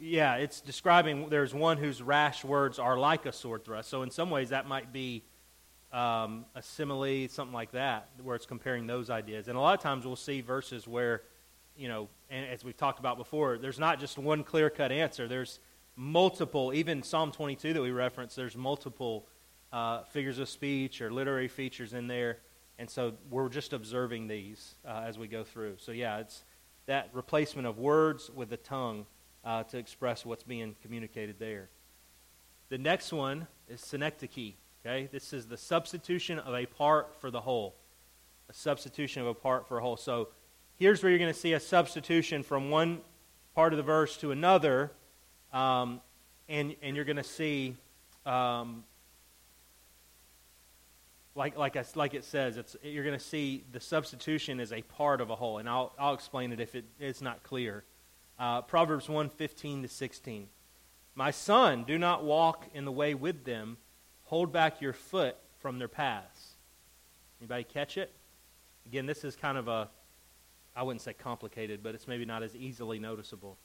Yeah, 0.00 0.36
it's 0.36 0.60
describing 0.60 1.28
there's 1.28 1.54
one 1.54 1.76
whose 1.76 2.02
rash 2.02 2.44
words 2.44 2.78
are 2.78 2.96
like 2.96 3.26
a 3.26 3.32
sword 3.32 3.64
thrust. 3.64 3.88
So 3.88 4.02
in 4.02 4.10
some 4.10 4.30
ways 4.30 4.50
that 4.50 4.68
might 4.68 4.92
be 4.92 5.24
um, 5.92 6.44
a 6.54 6.62
simile, 6.62 7.26
something 7.28 7.54
like 7.54 7.72
that, 7.72 8.08
where 8.22 8.36
it's 8.36 8.46
comparing 8.46 8.86
those 8.86 9.10
ideas. 9.10 9.48
And 9.48 9.56
a 9.56 9.60
lot 9.60 9.74
of 9.74 9.80
times 9.80 10.06
we'll 10.06 10.14
see 10.14 10.40
verses 10.40 10.86
where, 10.86 11.22
you 11.76 11.88
know, 11.88 12.08
and 12.30 12.46
as 12.46 12.64
we've 12.64 12.76
talked 12.76 13.00
about 13.00 13.16
before, 13.16 13.58
there's 13.58 13.78
not 13.78 13.98
just 13.98 14.18
one 14.18 14.44
clear 14.44 14.70
cut 14.70 14.92
answer. 14.92 15.26
There's 15.26 15.58
multiple, 15.96 16.72
even 16.72 17.02
Psalm 17.02 17.32
22 17.32 17.72
that 17.72 17.82
we 17.82 17.90
referenced, 17.90 18.36
there's 18.36 18.56
multiple 18.56 19.26
uh, 19.72 20.02
figures 20.04 20.38
of 20.38 20.48
speech 20.48 21.00
or 21.00 21.12
literary 21.12 21.48
features 21.48 21.92
in 21.92 22.06
there. 22.06 22.38
And 22.78 22.88
so 22.88 23.14
we're 23.30 23.48
just 23.48 23.72
observing 23.72 24.28
these 24.28 24.74
uh, 24.86 25.04
as 25.06 25.18
we 25.18 25.28
go 25.28 25.44
through. 25.44 25.76
So, 25.78 25.92
yeah, 25.92 26.18
it's 26.18 26.44
that 26.86 27.10
replacement 27.12 27.66
of 27.66 27.78
words 27.78 28.30
with 28.34 28.50
the 28.50 28.56
tongue 28.56 29.06
uh, 29.44 29.62
to 29.64 29.78
express 29.78 30.26
what's 30.26 30.42
being 30.42 30.74
communicated 30.82 31.38
there. 31.38 31.68
The 32.68 32.78
next 32.78 33.12
one 33.12 33.46
is 33.68 33.80
synecdoche. 33.80 34.54
Okay, 34.84 35.08
this 35.12 35.32
is 35.32 35.46
the 35.46 35.56
substitution 35.56 36.38
of 36.40 36.54
a 36.54 36.66
part 36.66 37.14
for 37.20 37.30
the 37.30 37.40
whole. 37.40 37.76
A 38.48 38.54
substitution 38.54 39.22
of 39.22 39.28
a 39.28 39.34
part 39.34 39.68
for 39.68 39.78
a 39.78 39.80
whole. 39.80 39.96
So 39.96 40.28
here's 40.76 41.02
where 41.02 41.10
you're 41.10 41.18
going 41.18 41.32
to 41.32 41.38
see 41.38 41.52
a 41.52 41.60
substitution 41.60 42.42
from 42.42 42.70
one 42.70 43.00
part 43.54 43.72
of 43.72 43.76
the 43.76 43.82
verse 43.82 44.16
to 44.18 44.32
another 44.32 44.90
um, 45.52 46.00
and, 46.48 46.74
and 46.82 46.96
you're 46.96 47.04
going 47.04 47.16
to 47.16 47.22
see, 47.22 47.76
um, 48.24 48.84
like, 51.34 51.56
like, 51.56 51.76
I, 51.76 51.84
like 51.94 52.14
it 52.14 52.24
says, 52.24 52.56
it's, 52.56 52.76
you're 52.82 53.04
going 53.04 53.18
to 53.18 53.24
see 53.24 53.64
the 53.72 53.80
substitution 53.80 54.60
is 54.60 54.72
a 54.72 54.82
part 54.82 55.20
of 55.20 55.30
a 55.30 55.34
whole. 55.34 55.58
And 55.58 55.68
I'll, 55.68 55.94
I'll 55.98 56.14
explain 56.14 56.52
it 56.52 56.60
if 56.60 56.74
it, 56.74 56.84
it's 57.00 57.22
not 57.22 57.42
clear. 57.42 57.84
Uh, 58.38 58.62
Proverbs 58.62 59.08
1 59.08 59.30
15 59.30 59.82
to 59.82 59.88
16. 59.88 60.48
My 61.14 61.30
son, 61.30 61.84
do 61.84 61.98
not 61.98 62.24
walk 62.24 62.66
in 62.74 62.84
the 62.84 62.92
way 62.92 63.14
with 63.14 63.44
them. 63.44 63.76
Hold 64.24 64.52
back 64.52 64.80
your 64.80 64.92
foot 64.92 65.36
from 65.58 65.78
their 65.78 65.88
paths. 65.88 66.54
Anybody 67.40 67.64
catch 67.64 67.98
it? 67.98 68.12
Again, 68.86 69.06
this 69.06 69.24
is 69.24 69.36
kind 69.36 69.58
of 69.58 69.68
a, 69.68 69.90
I 70.74 70.82
wouldn't 70.82 71.02
say 71.02 71.12
complicated, 71.12 71.82
but 71.82 71.94
it's 71.94 72.08
maybe 72.08 72.24
not 72.24 72.42
as 72.42 72.56
easily 72.56 72.98
noticeable. 72.98 73.58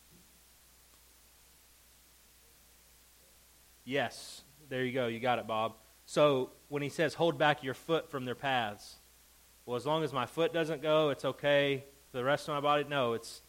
Yes, 3.84 4.44
there 4.68 4.84
you 4.84 4.92
go. 4.92 5.08
You 5.08 5.20
got 5.20 5.40
it, 5.40 5.48
Bob. 5.48 5.76
So 6.08 6.52
when 6.70 6.82
he 6.82 6.88
says, 6.88 7.14
hold 7.14 7.38
back 7.38 7.64
your 7.64 7.74
foot 7.74 8.10
from 8.10 8.24
their 8.24 8.34
paths, 8.34 8.96
well, 9.66 9.76
as 9.76 9.86
long 9.86 10.06
as 10.06 10.14
my 10.14 10.26
foot 10.26 10.54
doesn't 10.54 10.82
go, 10.82 11.10
it's 11.10 11.26
okay. 11.26 11.84
The 12.14 12.24
rest 12.24 12.48
of 12.48 12.56
my 12.56 12.62
body, 12.62 12.86
no, 12.88 13.12
it's, 13.12 13.42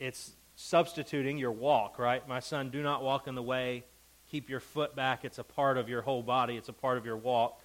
it's 0.00 0.32
substituting 0.56 1.38
your 1.38 1.52
walk, 1.52 2.00
right? 2.00 2.26
My 2.26 2.40
son, 2.40 2.70
do 2.70 2.82
not 2.82 3.04
walk 3.04 3.28
in 3.28 3.36
the 3.36 3.42
way. 3.42 3.84
Keep 4.28 4.50
your 4.50 4.58
foot 4.58 4.96
back. 4.96 5.24
It's 5.24 5.38
a 5.38 5.44
part 5.44 5.78
of 5.78 5.88
your 5.88 6.02
whole 6.02 6.24
body, 6.24 6.56
it's 6.56 6.68
a 6.68 6.72
part 6.72 6.98
of 6.98 7.06
your 7.06 7.16
walk. 7.16 7.62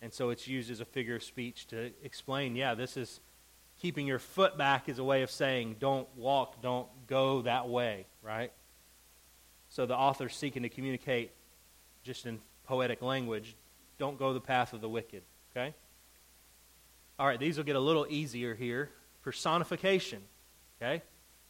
And 0.00 0.12
so 0.14 0.30
it's 0.30 0.46
used 0.46 0.70
as 0.70 0.78
a 0.78 0.84
figure 0.84 1.16
of 1.16 1.24
speech 1.24 1.66
to 1.66 1.90
explain, 2.04 2.54
yeah, 2.54 2.74
this 2.74 2.96
is 2.96 3.20
keeping 3.80 4.06
your 4.06 4.20
foot 4.20 4.56
back 4.56 4.88
is 4.88 5.00
a 5.00 5.04
way 5.04 5.22
of 5.22 5.30
saying 5.30 5.76
don't 5.80 6.06
walk, 6.16 6.62
don't 6.62 6.86
go 7.08 7.42
that 7.42 7.68
way, 7.68 8.06
right? 8.22 8.52
So 9.70 9.86
the 9.86 9.96
author's 9.96 10.36
seeking 10.36 10.62
to 10.62 10.68
communicate 10.68 11.32
just 12.04 12.26
in 12.26 12.38
poetic 12.70 13.02
language, 13.02 13.56
don't 13.98 14.16
go 14.16 14.32
the 14.32 14.40
path 14.40 14.72
of 14.72 14.80
the 14.80 14.88
wicked, 14.88 15.24
okay? 15.50 15.74
All 17.18 17.26
right, 17.26 17.38
these 17.38 17.56
will 17.56 17.64
get 17.64 17.74
a 17.74 17.80
little 17.80 18.06
easier 18.08 18.54
here. 18.54 18.90
Personification, 19.22 20.22
okay? 20.80 21.02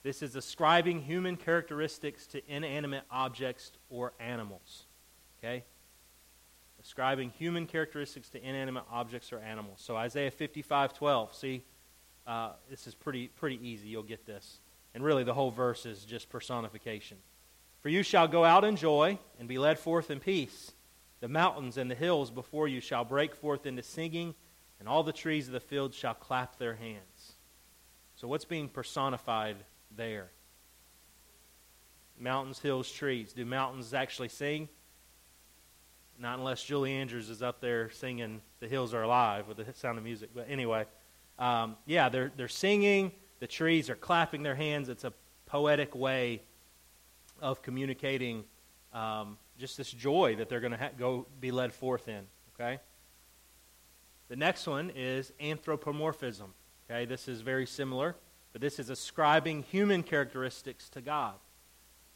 This 0.03 0.23
is 0.23 0.35
ascribing 0.35 1.03
human 1.03 1.37
characteristics 1.37 2.27
to 2.29 2.41
inanimate 2.51 3.03
objects 3.11 3.73
or 3.91 4.15
animals, 4.19 4.87
okay? 5.39 5.63
Ascribing 6.83 7.33
human 7.39 7.67
characteristics 7.67 8.31
to 8.31 8.43
inanimate 8.43 8.85
objects 8.91 9.31
or 9.31 9.41
animals. 9.41 9.83
So 9.83 9.97
Isaiah 9.97 10.31
55, 10.31 10.95
12. 10.95 11.35
See, 11.35 11.65
uh, 12.27 12.53
this 12.71 12.87
is 12.87 12.95
pretty, 12.95 13.29
pretty 13.29 13.61
easy. 13.63 13.89
You'll 13.89 14.05
get 14.05 14.25
this. 14.25 14.61
And 14.95 15.05
really, 15.05 15.25
the 15.25 15.35
whole 15.35 15.51
verse 15.51 15.85
is 15.85 16.03
just 16.03 16.31
personification. 16.31 17.19
For 17.83 17.91
you 17.91 18.03
shall 18.03 18.27
go 18.27 18.43
out 18.43 18.65
in 18.65 18.77
joy 18.77 19.19
and 19.39 19.47
be 19.47 19.59
led 19.59 19.79
forth 19.79 20.11
in 20.11 20.19
peace. 20.19 20.73
The 21.21 21.29
mountains 21.29 21.77
and 21.77 21.91
the 21.91 21.95
hills 21.95 22.31
before 22.31 22.67
you 22.67 22.81
shall 22.81 23.05
break 23.05 23.35
forth 23.35 23.67
into 23.67 23.83
singing, 23.83 24.35
and 24.79 24.89
all 24.89 25.03
the 25.03 25.13
trees 25.13 25.47
of 25.47 25.53
the 25.53 25.61
field 25.61 25.95
shall 25.95 26.15
clap 26.15 26.59
their 26.59 26.75
hands. 26.75 27.35
So, 28.17 28.27
what's 28.27 28.45
being 28.45 28.69
personified 28.69 29.57
there? 29.95 30.31
Mountains, 32.19 32.59
hills, 32.59 32.91
trees. 32.91 33.33
Do 33.33 33.45
mountains 33.45 33.95
actually 33.95 34.29
sing? 34.29 34.69
Not 36.19 36.39
unless 36.39 36.63
Julie 36.63 36.93
Andrews 36.93 37.31
is 37.31 37.43
up 37.43 37.63
there 37.63 37.89
singing 37.91 38.43
The 38.61 38.69
Hills 38.69 38.93
Are 38.93 39.03
Alive 39.03 39.49
with 39.49 39.57
the 39.57 39.73
sound 39.73 39.97
of 39.97 40.05
music. 40.05 40.31
But 40.35 40.49
anyway, 40.51 40.85
um, 41.39 41.77
yeah, 41.87 42.11
they're, 42.11 42.31
they're 42.37 42.49
singing. 42.49 43.13
The 43.39 43.47
trees 43.47 43.89
are 43.89 43.95
clapping 43.95 44.43
their 44.43 44.55
hands. 44.55 44.91
It's 44.91 45.05
a 45.05 45.15
poetic 45.47 45.95
way 45.95 46.43
of 47.41 47.63
communicating 47.63 48.45
um, 48.93 49.39
just 49.61 49.77
this 49.77 49.91
joy 49.91 50.37
that 50.37 50.49
they're 50.49 50.61
going 50.61 50.73
to 50.73 50.79
ha- 50.79 50.91
go 50.99 51.27
be 51.39 51.51
led 51.51 51.73
forth 51.73 52.09
in. 52.09 52.27
Okay. 52.55 52.81
The 54.29 54.37
next 54.37 54.67
one 54.67 54.91
is 54.95 55.33
anthropomorphism. 55.41 56.55
Okay, 56.91 57.05
this 57.05 57.29
is 57.29 57.41
very 57.41 57.67
similar, 57.67 58.17
but 58.53 58.61
this 58.61 58.79
is 58.79 58.91
ascribing 58.91 59.63
human 59.65 60.03
characteristics 60.03 60.89
to 60.91 61.01
God. 61.01 61.35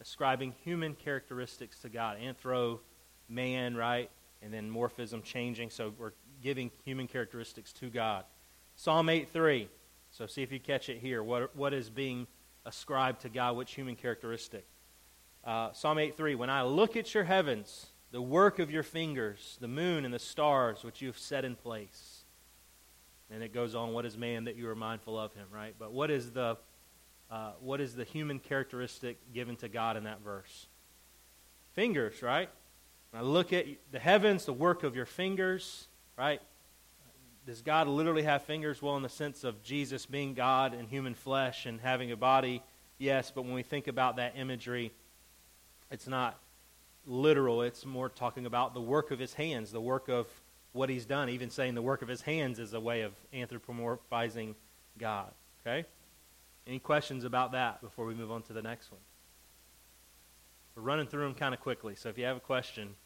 Ascribing 0.00 0.54
human 0.64 0.94
characteristics 0.94 1.78
to 1.80 1.88
God. 1.88 2.18
Anthro, 2.20 2.80
man, 3.28 3.76
right? 3.76 4.10
And 4.42 4.52
then 4.52 4.70
morphism, 4.70 5.22
changing. 5.22 5.70
So 5.70 5.92
we're 5.98 6.12
giving 6.42 6.70
human 6.84 7.06
characteristics 7.06 7.72
to 7.74 7.88
God. 7.88 8.24
Psalm 8.76 9.08
8 9.08 9.28
3. 9.30 9.68
So 10.10 10.26
see 10.26 10.42
if 10.42 10.52
you 10.52 10.60
catch 10.60 10.88
it 10.88 10.98
here. 10.98 11.22
What, 11.22 11.54
what 11.56 11.72
is 11.72 11.90
being 11.90 12.26
ascribed 12.64 13.22
to 13.22 13.28
God? 13.28 13.56
Which 13.56 13.74
human 13.74 13.96
characteristic? 13.96 14.66
Uh, 15.44 15.72
Psalm 15.72 15.98
8:3 15.98 16.36
When 16.36 16.50
I 16.50 16.62
look 16.62 16.96
at 16.96 17.12
your 17.14 17.24
heavens, 17.24 17.86
the 18.10 18.22
work 18.22 18.58
of 18.58 18.70
your 18.70 18.82
fingers, 18.82 19.58
the 19.60 19.68
moon 19.68 20.04
and 20.04 20.14
the 20.14 20.18
stars 20.18 20.84
which 20.84 21.02
you 21.02 21.08
have 21.08 21.18
set 21.18 21.44
in 21.44 21.54
place. 21.56 22.24
And 23.30 23.42
it 23.42 23.52
goes 23.52 23.74
on, 23.74 23.92
what 23.92 24.06
is 24.06 24.16
man 24.16 24.44
that 24.44 24.56
you 24.56 24.68
are 24.68 24.74
mindful 24.74 25.18
of 25.18 25.34
him, 25.34 25.46
right? 25.50 25.74
But 25.78 25.92
what 25.92 26.10
is 26.10 26.30
the 26.30 26.56
uh, 27.30 27.52
what 27.60 27.80
is 27.80 27.94
the 27.96 28.04
human 28.04 28.38
characteristic 28.38 29.18
given 29.32 29.56
to 29.56 29.68
God 29.68 29.96
in 29.96 30.04
that 30.04 30.20
verse? 30.22 30.66
Fingers, 31.72 32.22
right? 32.22 32.48
When 33.10 33.22
I 33.22 33.24
look 33.26 33.52
at 33.52 33.66
the 33.90 33.98
heavens, 33.98 34.44
the 34.44 34.52
work 34.52 34.82
of 34.82 34.94
your 34.94 35.06
fingers, 35.06 35.88
right? 36.16 36.40
Does 37.46 37.60
God 37.60 37.88
literally 37.88 38.22
have 38.22 38.42
fingers? 38.42 38.80
Well, 38.80 38.96
in 38.96 39.02
the 39.02 39.08
sense 39.08 39.44
of 39.44 39.62
Jesus 39.62 40.06
being 40.06 40.34
God 40.34 40.72
in 40.72 40.86
human 40.86 41.14
flesh 41.14 41.66
and 41.66 41.80
having 41.80 42.12
a 42.12 42.16
body, 42.16 42.62
yes. 42.98 43.30
But 43.34 43.44
when 43.44 43.54
we 43.54 43.62
think 43.62 43.88
about 43.88 44.16
that 44.16 44.34
imagery, 44.36 44.92
it's 45.94 46.08
not 46.08 46.40
literal, 47.06 47.62
it's 47.62 47.86
more 47.86 48.08
talking 48.08 48.46
about 48.46 48.74
the 48.74 48.80
work 48.80 49.12
of 49.12 49.20
his 49.20 49.32
hands, 49.34 49.70
the 49.70 49.80
work 49.80 50.08
of 50.08 50.26
what 50.72 50.90
he's 50.90 51.06
done. 51.06 51.28
Even 51.28 51.50
saying 51.50 51.76
the 51.76 51.82
work 51.82 52.02
of 52.02 52.08
his 52.08 52.20
hands 52.20 52.58
is 52.58 52.74
a 52.74 52.80
way 52.80 53.02
of 53.02 53.12
anthropomorphizing 53.32 54.56
God. 54.98 55.30
Okay? 55.64 55.86
Any 56.66 56.80
questions 56.80 57.22
about 57.22 57.52
that 57.52 57.80
before 57.80 58.06
we 58.06 58.14
move 58.14 58.32
on 58.32 58.42
to 58.42 58.52
the 58.52 58.60
next 58.60 58.90
one? 58.90 59.00
We're 60.74 60.82
running 60.82 61.06
through 61.06 61.22
them 61.22 61.34
kind 61.34 61.54
of 61.54 61.60
quickly, 61.60 61.94
so 61.94 62.08
if 62.08 62.18
you 62.18 62.24
have 62.24 62.36
a 62.36 62.40
question, 62.40 62.96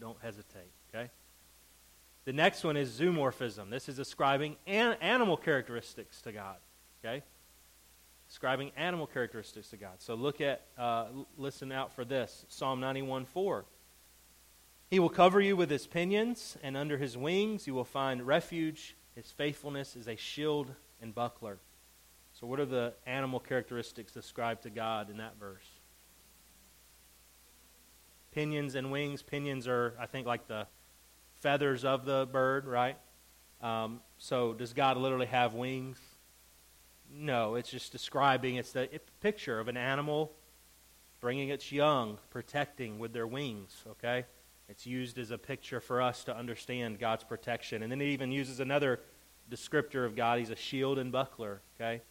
don't 0.00 0.16
hesitate. 0.22 0.72
Okay? 0.88 1.10
The 2.24 2.32
next 2.32 2.64
one 2.64 2.78
is 2.78 2.98
zoomorphism. 2.98 3.68
This 3.68 3.86
is 3.90 3.98
ascribing 3.98 4.56
an- 4.66 4.96
animal 5.02 5.36
characteristics 5.36 6.22
to 6.22 6.32
God. 6.32 6.56
Okay? 7.04 7.22
Describing 8.28 8.70
animal 8.76 9.06
characteristics 9.06 9.68
to 9.70 9.76
God. 9.76 9.94
So 9.98 10.14
look 10.14 10.40
at, 10.40 10.62
uh, 10.76 11.06
listen 11.36 11.72
out 11.72 11.92
for 11.92 12.04
this 12.04 12.44
Psalm 12.48 12.80
91 12.80 13.24
4. 13.24 13.64
He 14.90 14.98
will 14.98 15.08
cover 15.08 15.40
you 15.40 15.56
with 15.56 15.70
his 15.70 15.86
pinions, 15.86 16.56
and 16.62 16.76
under 16.76 16.96
his 16.96 17.16
wings 17.16 17.66
you 17.66 17.74
will 17.74 17.84
find 17.84 18.26
refuge. 18.26 18.96
His 19.14 19.30
faithfulness 19.30 19.96
is 19.96 20.08
a 20.08 20.16
shield 20.16 20.72
and 21.02 21.14
buckler. 21.14 21.58
So, 22.32 22.46
what 22.46 22.60
are 22.60 22.66
the 22.66 22.94
animal 23.06 23.40
characteristics 23.40 24.14
ascribed 24.16 24.62
to 24.62 24.70
God 24.70 25.10
in 25.10 25.16
that 25.18 25.38
verse? 25.38 25.66
Pinions 28.32 28.76
and 28.76 28.92
wings. 28.92 29.22
Pinions 29.22 29.66
are, 29.66 29.94
I 29.98 30.06
think, 30.06 30.26
like 30.26 30.46
the 30.46 30.66
feathers 31.40 31.84
of 31.84 32.04
the 32.04 32.28
bird, 32.30 32.66
right? 32.66 32.96
Um, 33.60 34.00
so, 34.18 34.54
does 34.54 34.72
God 34.72 34.96
literally 34.96 35.26
have 35.26 35.54
wings? 35.54 35.98
No, 37.10 37.54
it's 37.54 37.70
just 37.70 37.92
describing, 37.92 38.56
it's 38.56 38.72
the 38.72 38.88
picture 39.20 39.58
of 39.58 39.68
an 39.68 39.76
animal 39.76 40.32
bringing 41.20 41.48
its 41.48 41.72
young, 41.72 42.18
protecting 42.30 42.98
with 42.98 43.12
their 43.12 43.26
wings, 43.26 43.82
okay? 43.88 44.24
It's 44.68 44.86
used 44.86 45.18
as 45.18 45.30
a 45.30 45.38
picture 45.38 45.80
for 45.80 46.00
us 46.00 46.24
to 46.24 46.36
understand 46.36 46.98
God's 46.98 47.24
protection. 47.24 47.82
And 47.82 47.90
then 47.90 48.00
it 48.00 48.08
even 48.08 48.30
uses 48.30 48.60
another 48.60 49.00
descriptor 49.50 50.04
of 50.04 50.14
God. 50.14 50.38
He's 50.38 50.50
a 50.50 50.56
shield 50.56 50.98
and 50.98 51.10
buckler, 51.10 51.60
okay? 51.76 52.02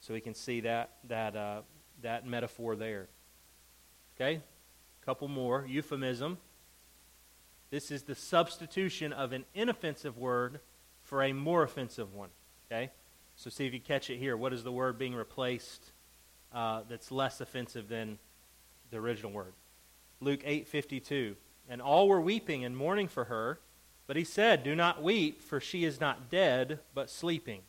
So 0.00 0.14
we 0.14 0.20
can 0.20 0.34
see 0.34 0.60
that, 0.60 0.90
that, 1.08 1.36
uh, 1.36 1.62
that 2.02 2.26
metaphor 2.26 2.76
there. 2.76 3.08
Okay? 4.16 4.36
A 4.36 5.04
couple 5.04 5.28
more. 5.28 5.66
Euphemism. 5.68 6.38
This 7.70 7.90
is 7.90 8.02
the 8.02 8.14
substitution 8.14 9.12
of 9.12 9.32
an 9.32 9.44
inoffensive 9.54 10.18
word 10.18 10.60
for 11.02 11.22
a 11.22 11.32
more 11.32 11.62
offensive 11.62 12.14
one. 12.14 12.30
Okay? 12.66 12.90
So 13.40 13.48
see 13.48 13.66
if 13.66 13.72
you 13.72 13.80
catch 13.80 14.10
it 14.10 14.18
here. 14.18 14.36
What 14.36 14.52
is 14.52 14.64
the 14.64 14.70
word 14.70 14.98
being 14.98 15.14
replaced 15.14 15.92
uh, 16.52 16.82
that's 16.90 17.10
less 17.10 17.40
offensive 17.40 17.88
than 17.88 18.18
the 18.90 18.98
original 18.98 19.32
word? 19.32 19.54
Luke 20.20 20.42
8:52. 20.44 21.36
And 21.66 21.80
all 21.80 22.06
were 22.06 22.20
weeping 22.20 22.66
and 22.66 22.76
mourning 22.76 23.08
for 23.08 23.24
her, 23.24 23.58
but 24.06 24.16
he 24.16 24.24
said, 24.24 24.62
"Do 24.62 24.74
not 24.76 25.02
weep, 25.02 25.40
for 25.40 25.58
she 25.58 25.84
is 25.86 26.02
not 26.02 26.28
dead, 26.28 26.80
but 26.92 27.08
sleeping." 27.08 27.62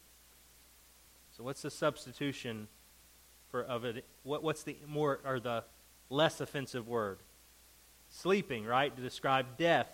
So 1.37 1.45
what's 1.45 1.61
the 1.61 1.71
substitution 1.71 2.67
for 3.49 3.63
of 3.63 3.85
it? 3.85 4.03
What, 4.23 4.43
what's 4.43 4.63
the 4.63 4.75
more 4.85 5.21
or 5.23 5.39
the 5.39 5.63
less 6.09 6.41
offensive 6.41 6.89
word? 6.89 7.19
Sleeping, 8.09 8.65
right? 8.65 8.93
To 8.93 9.01
describe 9.01 9.57
death. 9.57 9.87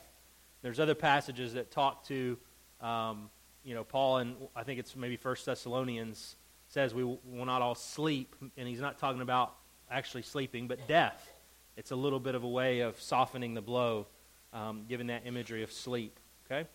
There's 0.63 0.79
other 0.79 0.95
passages 0.95 1.53
that 1.53 1.69
talk 1.69 2.03
to 2.05 2.39
um, 2.81 3.29
you 3.67 3.75
know, 3.75 3.83
Paul 3.83 4.19
and 4.19 4.35
I 4.55 4.63
think 4.63 4.79
it's 4.79 4.95
maybe 4.95 5.17
First 5.17 5.45
Thessalonians 5.45 6.37
says 6.69 6.93
we 6.93 7.03
will 7.03 7.45
not 7.45 7.61
all 7.61 7.75
sleep, 7.75 8.33
and 8.55 8.65
he's 8.65 8.79
not 8.79 8.97
talking 8.97 9.21
about 9.21 9.55
actually 9.91 10.21
sleeping, 10.21 10.69
but 10.69 10.87
death. 10.87 11.29
It's 11.75 11.91
a 11.91 11.95
little 11.95 12.21
bit 12.21 12.33
of 12.33 12.43
a 12.43 12.47
way 12.47 12.79
of 12.79 12.99
softening 13.01 13.53
the 13.53 13.61
blow, 13.61 14.07
um, 14.53 14.85
given 14.87 15.07
that 15.07 15.23
imagery 15.25 15.63
of 15.63 15.71
sleep. 15.73 16.17
Okay. 16.49 16.65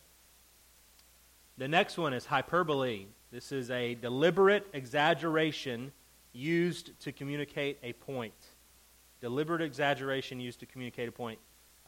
The 1.57 1.67
next 1.67 1.97
one 1.97 2.13
is 2.13 2.27
hyperbole. 2.27 3.07
This 3.31 3.53
is 3.53 3.71
a 3.71 3.95
deliberate 3.95 4.67
exaggeration 4.75 5.93
used 6.35 6.99
to 7.01 7.13
communicate 7.13 7.79
a 7.83 7.95
point. 7.95 8.35
Deliberate 9.23 9.63
exaggeration 9.63 10.41
used 10.41 10.61
to 10.61 10.67
communicate 10.67 11.09
a 11.09 11.13
point. 11.13 11.39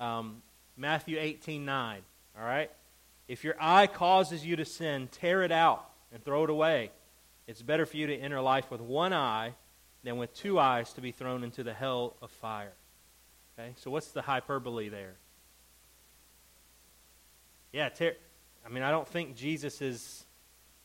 Um, 0.01 0.43
Matthew 0.79 1.19
18 1.21 1.63
9. 1.63 2.01
All 2.39 2.45
right? 2.45 2.71
If 3.29 3.45
your 3.45 3.55
eye 3.59 3.87
causes 3.87 4.45
you 4.45 4.57
to 4.57 4.65
sin, 4.65 5.09
tear 5.11 5.43
it 5.43 5.53
out 5.53 5.89
and 6.13 6.25
throw 6.25 6.45
it 6.45 6.51
away. 6.51 6.91
It's 7.47 7.63
better 7.63 7.87
for 7.87 7.97
you 7.97 8.07
to 8.07 8.17
enter 8.17 8.41
life 8.41 8.71
with 8.71 8.81
one 8.81 9.13
eye 9.13 9.55
than 10.03 10.17
with 10.19 10.35
two 10.35 10.59
eyes 10.59 10.93
to 10.95 11.01
be 11.01 11.13
thrown 11.13 11.45
into 11.45 11.63
the 11.63 11.75
hell 11.75 12.17
of 12.23 12.31
fire. 12.31 12.73
Okay? 13.59 13.73
So, 13.77 13.91
what's 13.91 14.09
the 14.09 14.23
hyperbole 14.23 14.89
there? 14.89 15.15
Yeah, 17.73 17.89
tear. 17.89 18.15
I 18.65 18.69
mean, 18.69 18.83
I 18.83 18.91
don't 18.91 19.09
think 19.09 19.37
Jesus 19.37 19.83
is, 19.83 20.25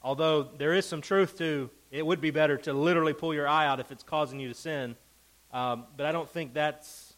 although 0.01 0.43
there 0.43 0.73
is 0.73 0.85
some 0.85 1.01
truth 1.01 1.37
to 1.37 1.69
it 1.91 2.05
would 2.05 2.21
be 2.21 2.31
better 2.31 2.57
to 2.57 2.73
literally 2.73 3.13
pull 3.13 3.33
your 3.33 3.47
eye 3.47 3.65
out 3.65 3.79
if 3.79 3.91
it's 3.91 4.03
causing 4.03 4.39
you 4.39 4.47
to 4.49 4.53
sin. 4.53 4.95
Um, 5.51 5.85
but 5.97 6.05
I 6.05 6.11
don't 6.11 6.29
think 6.29 6.53
that's, 6.53 7.13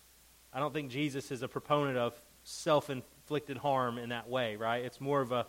I 0.54 0.60
don't 0.60 0.74
think 0.74 0.92
Jesus 0.92 1.32
is 1.32 1.42
a 1.42 1.48
proponent 1.48 1.98
of 1.98 2.14
self 2.44 2.90
inflicted 3.32 3.58
harm 3.60 3.98
in 3.98 4.10
that 4.10 4.28
way, 4.28 4.58
right? 4.58 4.84
It's 4.84 5.00
more 5.00 5.22
of 5.22 5.32
a, 5.32 5.48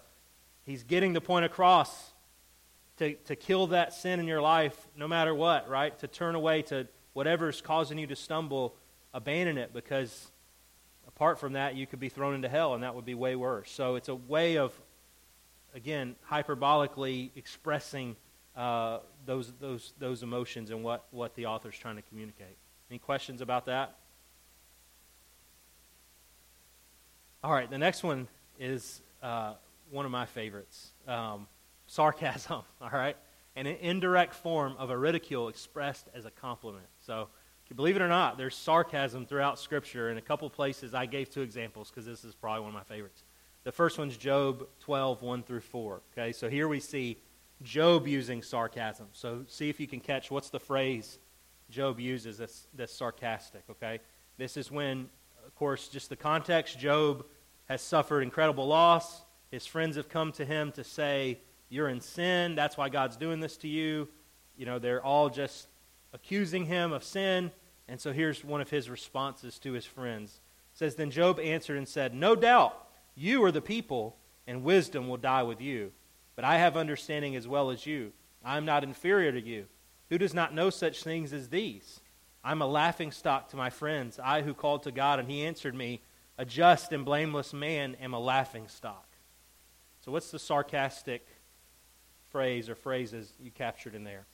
he's 0.63 0.85
getting 0.85 1.15
the 1.15 1.21
point 1.21 1.45
across 1.45 2.13
to, 2.99 3.15
to 3.15 3.35
kill 3.35 3.67
that 3.69 3.93
sin 3.93 4.21
in 4.21 4.29
your 4.29 4.41
life 4.41 4.77
no 4.97 5.09
matter 5.09 5.35
what, 5.35 5.69
right? 5.69 5.99
To 5.99 6.07
turn 6.07 6.37
away 6.37 6.63
to 6.63 6.87
whatever's 7.13 7.61
causing 7.61 7.99
you 7.99 8.07
to 8.07 8.15
stumble, 8.15 8.77
abandon 9.13 9.59
it 9.59 9.73
because 9.73 10.31
apart 11.09 11.41
from 11.41 11.55
that, 11.55 11.75
you 11.75 11.89
could 11.89 11.99
be 11.99 12.09
thrown 12.09 12.37
into 12.37 12.49
hell 12.49 12.75
and 12.75 12.85
that 12.85 12.95
would 12.95 13.05
be 13.05 13.15
way 13.15 13.35
worse. 13.35 13.69
So 13.73 13.97
it's 13.97 14.09
a 14.09 14.15
way 14.15 14.59
of, 14.59 14.73
again, 15.75 16.15
hyperbolically 16.31 17.33
expressing 17.35 18.15
uh, 18.55 19.01
those, 19.27 19.53
those, 19.59 19.93
those 19.99 20.23
emotions 20.23 20.71
and 20.71 20.85
what, 20.85 21.05
what 21.11 21.35
the 21.35 21.47
author's 21.47 21.77
trying 21.77 21.97
to 21.97 22.03
communicate. 22.03 22.57
Any 22.89 23.01
questions 23.01 23.41
about 23.41 23.67
that? 23.67 23.97
All 27.45 27.53
right, 27.53 27.69
the 27.69 27.79
next 27.79 28.05
one 28.05 28.29
is 28.61 29.03
uh, 29.21 29.55
one 29.91 30.07
of 30.07 30.13
my 30.13 30.27
favorites 30.27 30.93
um, 31.09 31.49
sarcasm, 31.89 32.63
all 32.81 32.91
right? 32.91 33.17
And 33.57 33.67
an 33.67 33.79
indirect 33.81 34.33
form 34.33 34.77
of 34.79 34.91
a 34.91 34.97
ridicule 34.97 35.49
expressed 35.49 36.07
as 36.15 36.25
a 36.25 36.31
compliment. 36.31 36.87
So, 37.05 37.29
believe 37.75 37.97
it 37.97 38.03
or 38.03 38.07
not, 38.07 38.39
there's 38.39 38.55
sarcasm 38.55 39.27
throughout 39.27 39.59
Scripture. 39.59 40.09
In 40.11 40.19
a 40.19 40.23
couple 40.23 40.49
places, 40.51 40.95
I 40.95 41.07
gave 41.07 41.31
two 41.31 41.41
examples 41.41 41.91
because 41.91 42.07
this 42.07 42.23
is 42.23 42.33
probably 42.33 42.61
one 42.61 42.69
of 42.69 42.75
my 42.75 42.85
favorites. 42.85 43.25
The 43.65 43.73
first 43.73 43.99
one's 43.99 44.17
Job 44.17 44.69
12, 44.79 45.23
1 45.23 45.43
through 45.43 45.61
4. 45.63 46.01
Okay, 46.13 46.31
so 46.31 46.49
here 46.49 46.69
we 46.69 46.79
see 46.79 47.19
Job 47.65 48.07
using 48.07 48.41
sarcasm. 48.41 49.09
So 49.11 49.45
see 49.49 49.69
if 49.69 49.81
you 49.81 49.89
can 49.89 49.99
catch 49.99 50.31
what's 50.31 50.51
the 50.51 50.61
phrase 50.61 51.19
Job 51.71 51.99
uses 51.99 52.39
that's, 52.39 52.69
that's 52.75 52.95
sarcastic, 52.95 53.65
okay? 53.69 53.99
This 54.37 54.57
is 54.57 54.71
when, 54.71 55.09
of 55.47 55.55
course, 55.55 55.89
just 55.89 56.09
the 56.09 56.17
context 56.17 56.79
Job 56.79 57.25
has 57.69 57.83
suffered 57.83 58.23
incredible 58.23 58.67
loss. 58.67 59.23
His 59.51 59.67
friends 59.67 59.97
have 59.97 60.09
come 60.09 60.33
to 60.33 60.45
him 60.45 60.73
to 60.73 60.85
say, 60.85 61.41
You're 61.69 61.89
in 61.89 62.01
sin. 62.01 62.55
That's 62.55 62.77
why 62.77 62.89
God's 62.89 63.17
doing 63.17 63.41
this 63.41 63.57
to 63.59 63.69
you. 63.69 64.09
You 64.57 64.67
know, 64.67 64.79
they're 64.79 65.05
all 65.05 65.31
just 65.31 65.69
accusing 66.13 66.67
him 66.67 66.93
of 66.93 67.05
sin. 67.05 67.51
And 67.89 68.01
so 68.01 68.13
here's 68.13 68.45
one 68.45 68.61
of 68.61 68.71
his 68.71 68.89
responses 68.89 69.59
to 69.61 69.73
his 69.73 69.85
friends. 69.85 70.41
It 70.75 70.79
says, 70.79 70.95
Then 70.95 71.11
Job 71.11 71.41
answered 71.41 71.77
and 71.77 71.89
said, 71.89 72.15
No 72.15 72.35
doubt, 72.35 72.89
you 73.15 73.43
are 73.45 73.53
the 73.53 73.61
people, 73.61 74.17
and 74.47 74.63
wisdom 74.63 75.09
will 75.09 75.17
die 75.17 75.43
with 75.43 75.61
you. 75.61 75.93
But 76.37 76.45
I 76.45 76.59
have 76.59 76.77
understanding 76.77 77.37
as 77.37 77.49
well 77.49 77.71
as 77.71 77.85
you. 77.85 78.13
I 78.45 78.57
am 78.57 78.65
not 78.65 78.85
inferior 78.85 79.33
to 79.33 79.41
you. 79.41 79.67
Who 80.09 80.19
does 80.19 80.35
not 80.35 80.55
know 80.55 80.71
such 80.71 81.03
things 81.03 81.33
as 81.33 81.49
these? 81.49 82.01
I'm 82.45 82.61
a 82.61 82.67
laughing 82.67 83.13
stock 83.13 83.51
to 83.51 83.57
my 83.57 83.71
friends. 83.71 84.19
I 84.23 84.43
who 84.43 84.55
called 84.55 84.83
to 84.85 84.93
God, 84.93 85.19
and 85.21 85.31
he 85.31 85.45
answered 85.45 85.75
me, 85.75 86.03
A 86.39 86.45
just 86.45 86.93
and 86.93 87.05
blameless 87.05 87.53
man 87.53 87.95
am 88.01 88.15
a 88.15 88.19
laughing 88.19 88.69
stock. 88.69 89.07
So, 90.01 90.11
what's 90.11 90.31
the 90.31 90.39
sarcastic 90.39 91.27
phrase 92.31 92.69
or 92.69 92.75
phrases 92.75 93.33
you 93.41 93.51
captured 93.51 93.95
in 93.95 94.03
there? 94.03 94.27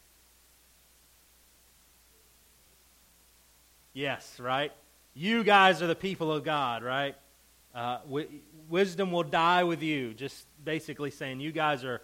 Yes, 3.93 4.39
right? 4.41 4.73
You 5.13 5.45
guys 5.45 5.83
are 5.83 5.87
the 5.87 5.97
people 5.97 6.33
of 6.33 6.45
God, 6.45 6.83
right? 6.83 7.17
Uh, 7.75 7.99
w- 8.05 8.29
wisdom 8.69 9.13
will 9.13 9.25
die 9.25 9.65
with 9.65 9.83
you. 9.83 10.15
Just 10.15 10.47
basically 10.65 11.11
saying, 11.11 11.41
you 11.41 11.53
guys 11.53 11.85
are 11.85 12.01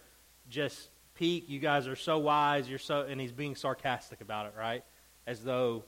just 0.51 0.91
peak. 1.15 1.49
You 1.49 1.61
guys 1.61 1.87
are 1.87 1.97
so 1.97 2.19
wise. 2.19 2.69
You're 2.69 2.79
so, 2.79 3.03
and 3.03 3.21
he's 3.21 3.33
being 3.33 3.55
sarcastic 3.55 4.21
about 4.21 4.47
it, 4.47 4.55
right? 4.59 4.85
As 5.27 5.43
though, 5.43 5.85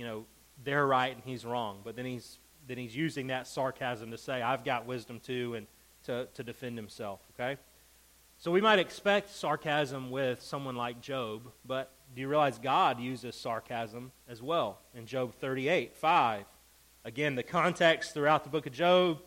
you 0.00 0.06
know, 0.06 0.24
they're 0.64 0.86
right 0.86 1.14
and 1.14 1.22
he's 1.22 1.44
wrong. 1.44 1.80
But 1.84 1.94
then 1.94 2.06
he's 2.06 2.38
then 2.66 2.78
he's 2.78 2.96
using 2.96 3.26
that 3.26 3.46
sarcasm 3.46 4.12
to 4.12 4.16
say, 4.18 4.40
I've 4.40 4.64
got 4.64 4.86
wisdom 4.86 5.20
too, 5.20 5.54
and 5.56 5.66
to, 6.04 6.26
to 6.34 6.42
defend 6.42 6.78
himself. 6.78 7.20
Okay. 7.34 7.60
So 8.38 8.50
we 8.50 8.62
might 8.62 8.78
expect 8.78 9.28
sarcasm 9.28 10.10
with 10.10 10.40
someone 10.40 10.74
like 10.74 11.02
Job, 11.02 11.50
but 11.66 11.92
do 12.14 12.22
you 12.22 12.28
realize 12.28 12.58
God 12.58 12.98
uses 12.98 13.34
sarcasm 13.34 14.10
as 14.26 14.40
well 14.40 14.78
in 14.94 15.04
Job 15.04 15.34
38 15.34 15.94
5? 15.94 16.44
Again, 17.04 17.34
the 17.34 17.42
context 17.42 18.14
throughout 18.14 18.44
the 18.44 18.50
book 18.50 18.66
of 18.66 18.72
Job, 18.72 19.18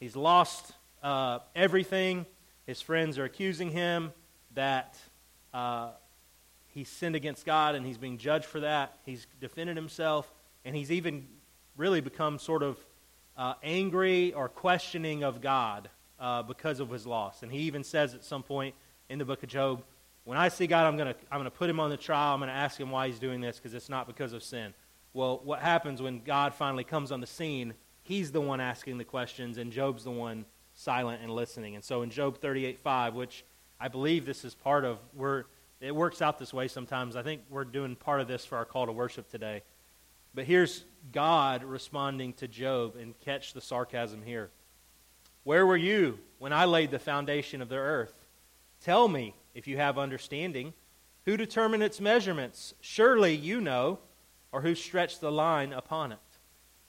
he's 0.00 0.16
lost 0.16 0.72
uh, 1.02 1.40
everything. 1.54 2.24
His 2.66 2.80
friends 2.80 3.18
are 3.18 3.24
accusing 3.24 3.70
him 3.70 4.12
that 4.54 4.96
uh, 5.52 5.90
he 6.74 6.84
sinned 6.84 7.14
against 7.14 7.46
God 7.46 7.76
and 7.76 7.86
he's 7.86 7.98
being 7.98 8.18
judged 8.18 8.44
for 8.44 8.60
that. 8.60 8.98
He's 9.06 9.26
defended 9.40 9.76
himself, 9.76 10.30
and 10.64 10.74
he's 10.74 10.90
even 10.90 11.28
really 11.76 12.00
become 12.00 12.38
sort 12.38 12.62
of 12.62 12.76
uh, 13.36 13.54
angry 13.62 14.32
or 14.32 14.48
questioning 14.48 15.22
of 15.22 15.40
God 15.40 15.88
uh, 16.18 16.42
because 16.42 16.80
of 16.80 16.90
his 16.90 17.06
loss. 17.06 17.42
And 17.42 17.52
he 17.52 17.60
even 17.60 17.84
says 17.84 18.14
at 18.14 18.24
some 18.24 18.42
point 18.42 18.74
in 19.08 19.18
the 19.18 19.24
book 19.24 19.42
of 19.42 19.48
Job, 19.48 19.84
when 20.24 20.36
I 20.36 20.48
see 20.48 20.66
God, 20.66 20.86
I'm 20.86 20.96
going 20.96 21.14
to 21.14 21.20
I'm 21.30 21.44
to 21.44 21.50
put 21.50 21.70
him 21.70 21.78
on 21.78 21.90
the 21.90 21.96
trial. 21.96 22.34
I'm 22.34 22.40
going 22.40 22.48
to 22.48 22.54
ask 22.54 22.78
him 22.78 22.90
why 22.90 23.06
he's 23.08 23.18
doing 23.18 23.40
this 23.40 23.56
because 23.56 23.74
it's 23.74 23.88
not 23.88 24.06
because 24.06 24.32
of 24.32 24.42
sin. 24.42 24.74
Well, 25.12 25.40
what 25.44 25.60
happens 25.60 26.02
when 26.02 26.22
God 26.24 26.54
finally 26.54 26.82
comes 26.82 27.12
on 27.12 27.20
the 27.20 27.26
scene? 27.26 27.74
He's 28.02 28.32
the 28.32 28.40
one 28.40 28.60
asking 28.60 28.98
the 28.98 29.04
questions, 29.04 29.58
and 29.58 29.70
Job's 29.70 30.02
the 30.04 30.10
one 30.10 30.44
silent 30.72 31.22
and 31.22 31.30
listening. 31.30 31.74
And 31.76 31.84
so 31.84 32.02
in 32.02 32.10
Job 32.10 32.38
38 32.38 32.80
5, 32.80 33.14
which 33.14 33.44
I 33.78 33.88
believe 33.88 34.26
this 34.26 34.44
is 34.44 34.54
part 34.54 34.84
of, 34.84 34.98
we're, 35.14 35.44
it 35.84 35.94
works 35.94 36.22
out 36.22 36.38
this 36.38 36.52
way 36.52 36.68
sometimes. 36.68 37.14
I 37.14 37.22
think 37.22 37.42
we're 37.50 37.64
doing 37.64 37.94
part 37.94 38.20
of 38.20 38.28
this 38.28 38.44
for 38.44 38.56
our 38.56 38.64
call 38.64 38.86
to 38.86 38.92
worship 38.92 39.30
today. 39.30 39.62
But 40.34 40.46
here's 40.46 40.84
God 41.12 41.62
responding 41.62 42.32
to 42.34 42.48
Job, 42.48 42.96
and 42.96 43.18
catch 43.20 43.52
the 43.52 43.60
sarcasm 43.60 44.22
here. 44.22 44.50
Where 45.44 45.66
were 45.66 45.76
you 45.76 46.18
when 46.38 46.52
I 46.52 46.64
laid 46.64 46.90
the 46.90 46.98
foundation 46.98 47.60
of 47.60 47.68
the 47.68 47.76
earth? 47.76 48.24
Tell 48.82 49.08
me 49.08 49.34
if 49.54 49.66
you 49.66 49.76
have 49.76 49.98
understanding. 49.98 50.72
Who 51.26 51.36
determined 51.36 51.82
its 51.82 52.00
measurements? 52.00 52.74
Surely 52.80 53.34
you 53.34 53.60
know, 53.60 53.98
or 54.52 54.62
who 54.62 54.74
stretched 54.74 55.20
the 55.20 55.32
line 55.32 55.72
upon 55.72 56.12
it? 56.12 56.18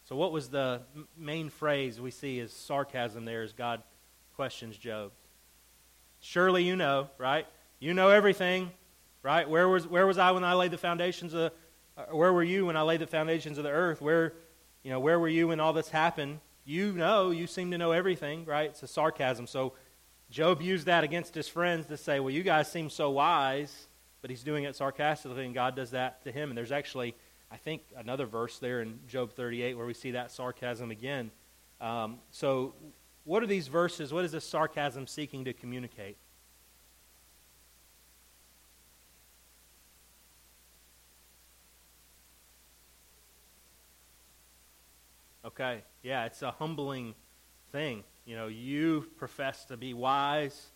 So, 0.05 0.15
what 0.15 0.31
was 0.31 0.49
the 0.49 0.81
main 1.17 1.49
phrase 1.49 1.99
we 1.99 2.12
see 2.12 2.39
as 2.39 2.53
sarcasm 2.53 3.25
there 3.25 3.41
as 3.41 3.53
God 3.53 3.81
questions 4.36 4.77
Job? 4.77 5.12
Surely 6.19 6.63
you 6.63 6.75
know, 6.75 7.10
right? 7.17 7.45
You 7.79 7.93
know 7.93 8.10
everything, 8.10 8.71
right? 9.25 9.49
Where 9.49 9.67
was, 9.67 9.88
where 9.88 10.05
was 10.05 10.17
I 10.17 10.31
when 10.31 10.43
I 10.43 10.53
laid 10.53 10.71
the 10.71 10.77
foundations 10.77 11.33
of, 11.33 11.51
uh, 11.97 12.03
where 12.11 12.31
were 12.31 12.43
you 12.43 12.67
when 12.67 12.77
I 12.77 12.83
laid 12.83 13.01
the 13.01 13.07
foundations 13.07 13.57
of 13.57 13.63
the 13.63 13.71
earth? 13.71 13.99
Where, 13.99 14.33
you 14.83 14.91
know, 14.91 14.99
where 14.99 15.19
were 15.19 15.27
you 15.27 15.47
when 15.47 15.59
all 15.59 15.73
this 15.73 15.89
happened? 15.89 16.39
You 16.63 16.93
know, 16.93 17.31
you 17.31 17.47
seem 17.47 17.71
to 17.71 17.77
know 17.77 17.91
everything, 17.91 18.45
right? 18.45 18.69
It's 18.69 18.83
a 18.83 18.88
sarcasm. 18.88 19.47
So 19.47 19.73
Job 20.29 20.61
used 20.61 20.85
that 20.85 21.03
against 21.03 21.33
his 21.33 21.47
friends 21.47 21.88
to 21.88 21.97
say, 21.97 22.19
well, 22.19 22.29
you 22.29 22.43
guys 22.43 22.71
seem 22.71 22.89
so 22.89 23.09
wise, 23.09 23.88
but 24.21 24.29
he's 24.29 24.43
doing 24.43 24.63
it 24.63 24.75
sarcastically, 24.75 25.45
and 25.45 25.53
God 25.53 25.75
does 25.75 25.91
that 25.91 26.23
to 26.23 26.31
him. 26.31 26.49
And 26.49 26.57
there's 26.57 26.71
actually 26.71 27.15
I 27.51 27.57
think, 27.57 27.83
another 27.95 28.25
verse 28.25 28.59
there 28.59 28.81
in 28.81 28.99
Job 29.07 29.31
38 29.33 29.77
where 29.77 29.85
we 29.85 29.93
see 29.93 30.11
that 30.11 30.31
sarcasm 30.31 30.91
again. 30.91 31.31
Um, 31.79 32.19
so, 32.31 32.73
what 33.23 33.43
are 33.43 33.47
these 33.47 33.67
verses? 33.67 34.11
What 34.11 34.25
is 34.25 34.31
this 34.31 34.45
sarcasm 34.45 35.07
seeking 35.07 35.45
to 35.45 35.53
communicate? 35.53 36.17
Okay, 45.56 45.84
yeah, 46.04 46.26
it's 46.26 46.41
a 46.41 46.52
humbling 46.52 47.15
thing. 47.72 48.04
You 48.26 48.36
know, 48.36 48.48
you 48.48 49.06
profess 49.15 49.63
to 49.65 49.78
be 49.78 49.94
wise, 49.94 50.68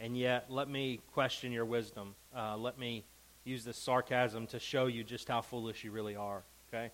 and 0.00 0.18
yet 0.18 0.46
let 0.48 0.68
me 0.68 0.98
question 1.12 1.52
your 1.52 1.64
wisdom. 1.64 2.16
Uh, 2.36 2.56
let 2.56 2.76
me 2.76 3.04
use 3.44 3.64
this 3.64 3.76
sarcasm 3.76 4.48
to 4.48 4.58
show 4.58 4.86
you 4.86 5.04
just 5.04 5.28
how 5.28 5.42
foolish 5.42 5.84
you 5.84 5.92
really 5.92 6.16
are. 6.16 6.42
Okay? 6.68 6.90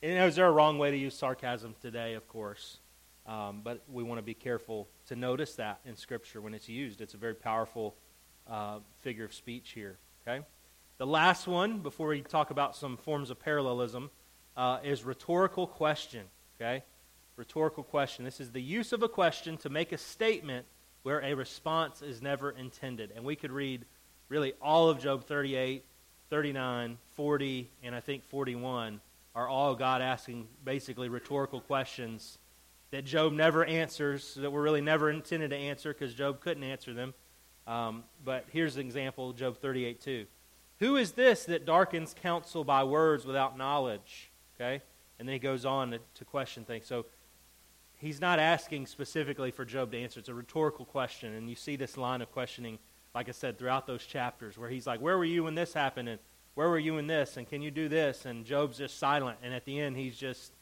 And 0.00 0.28
is 0.28 0.36
there 0.36 0.46
a 0.46 0.52
wrong 0.52 0.78
way 0.78 0.92
to 0.92 0.96
use 0.96 1.18
sarcasm 1.18 1.74
today? 1.82 2.14
Of 2.14 2.28
course. 2.28 2.78
Um, 3.26 3.62
but 3.64 3.82
we 3.92 4.04
want 4.04 4.18
to 4.18 4.22
be 4.22 4.34
careful 4.34 4.86
to 5.08 5.16
notice 5.16 5.56
that 5.56 5.80
in 5.84 5.96
Scripture 5.96 6.40
when 6.40 6.54
it's 6.54 6.68
used. 6.68 7.00
It's 7.00 7.14
a 7.14 7.18
very 7.18 7.34
powerful 7.34 7.96
uh, 8.48 8.78
figure 9.00 9.24
of 9.24 9.34
speech 9.34 9.72
here. 9.72 9.98
Okay? 10.22 10.44
The 10.98 11.06
last 11.06 11.48
one, 11.48 11.80
before 11.80 12.06
we 12.06 12.20
talk 12.20 12.50
about 12.50 12.76
some 12.76 12.96
forms 12.96 13.30
of 13.30 13.40
parallelism, 13.40 14.08
uh, 14.56 14.78
is 14.84 15.02
rhetorical 15.02 15.66
question. 15.66 16.26
Okay? 16.60 16.82
Rhetorical 17.36 17.82
question. 17.82 18.24
This 18.24 18.40
is 18.40 18.52
the 18.52 18.62
use 18.62 18.92
of 18.92 19.02
a 19.02 19.08
question 19.08 19.56
to 19.58 19.68
make 19.68 19.92
a 19.92 19.98
statement 19.98 20.66
where 21.02 21.22
a 21.22 21.34
response 21.34 22.02
is 22.02 22.20
never 22.20 22.50
intended. 22.50 23.12
And 23.14 23.24
we 23.24 23.36
could 23.36 23.52
read 23.52 23.84
really 24.28 24.54
all 24.60 24.88
of 24.88 24.98
Job 24.98 25.24
38, 25.24 25.84
39, 26.30 26.98
40, 27.14 27.70
and 27.82 27.94
I 27.94 28.00
think 28.00 28.24
41 28.24 29.00
are 29.34 29.48
all 29.48 29.74
God 29.74 30.02
asking 30.02 30.48
basically 30.64 31.08
rhetorical 31.08 31.60
questions 31.60 32.38
that 32.90 33.04
Job 33.04 33.32
never 33.32 33.64
answers, 33.64 34.34
that 34.34 34.50
were 34.50 34.62
really 34.62 34.80
never 34.80 35.10
intended 35.10 35.50
to 35.50 35.56
answer 35.56 35.92
because 35.92 36.14
Job 36.14 36.40
couldn't 36.40 36.64
answer 36.64 36.94
them. 36.94 37.14
Um, 37.66 38.04
but 38.24 38.46
here's 38.52 38.76
an 38.76 38.82
example 38.82 39.32
Job 39.32 39.58
38 39.58 40.00
2. 40.00 40.26
Who 40.78 40.96
is 40.96 41.12
this 41.12 41.44
that 41.46 41.64
darkens 41.64 42.14
counsel 42.20 42.64
by 42.64 42.84
words 42.84 43.24
without 43.24 43.58
knowledge? 43.58 44.30
Okay? 44.54 44.82
And 45.18 45.28
then 45.28 45.32
he 45.32 45.38
goes 45.38 45.64
on 45.64 45.98
to, 46.14 46.24
question 46.24 46.64
things. 46.64 46.86
So 46.86 47.06
he's 47.96 48.20
not 48.20 48.38
asking 48.38 48.86
specifically 48.86 49.50
for 49.50 49.64
Job 49.64 49.92
to 49.92 49.98
answer. 49.98 50.20
It's 50.20 50.28
a 50.28 50.34
rhetorical 50.34 50.84
question. 50.84 51.34
And 51.34 51.48
you 51.48 51.56
see 51.56 51.76
this 51.76 51.96
line 51.96 52.20
of 52.22 52.30
questioning, 52.32 52.78
like 53.14 53.28
I 53.28 53.32
said, 53.32 53.58
throughout 53.58 53.86
those 53.86 54.04
chapters 54.04 54.58
where 54.58 54.68
he's 54.68 54.86
like, 54.86 55.00
Where 55.00 55.16
were 55.16 55.24
you 55.24 55.44
when 55.44 55.54
this 55.54 55.72
happened? 55.72 56.08
And 56.08 56.20
where 56.54 56.68
were 56.68 56.78
you 56.78 56.98
in 56.98 57.06
this? 57.06 57.36
And 57.36 57.48
can 57.48 57.62
you 57.62 57.70
do 57.70 57.88
this? 57.88 58.26
And 58.26 58.44
Job's 58.44 58.78
just 58.78 58.98
silent. 58.98 59.38
And 59.42 59.54
at 59.54 59.64
the 59.64 59.78
end, 59.78 59.96
he's 59.96 60.16
just, 60.16 60.52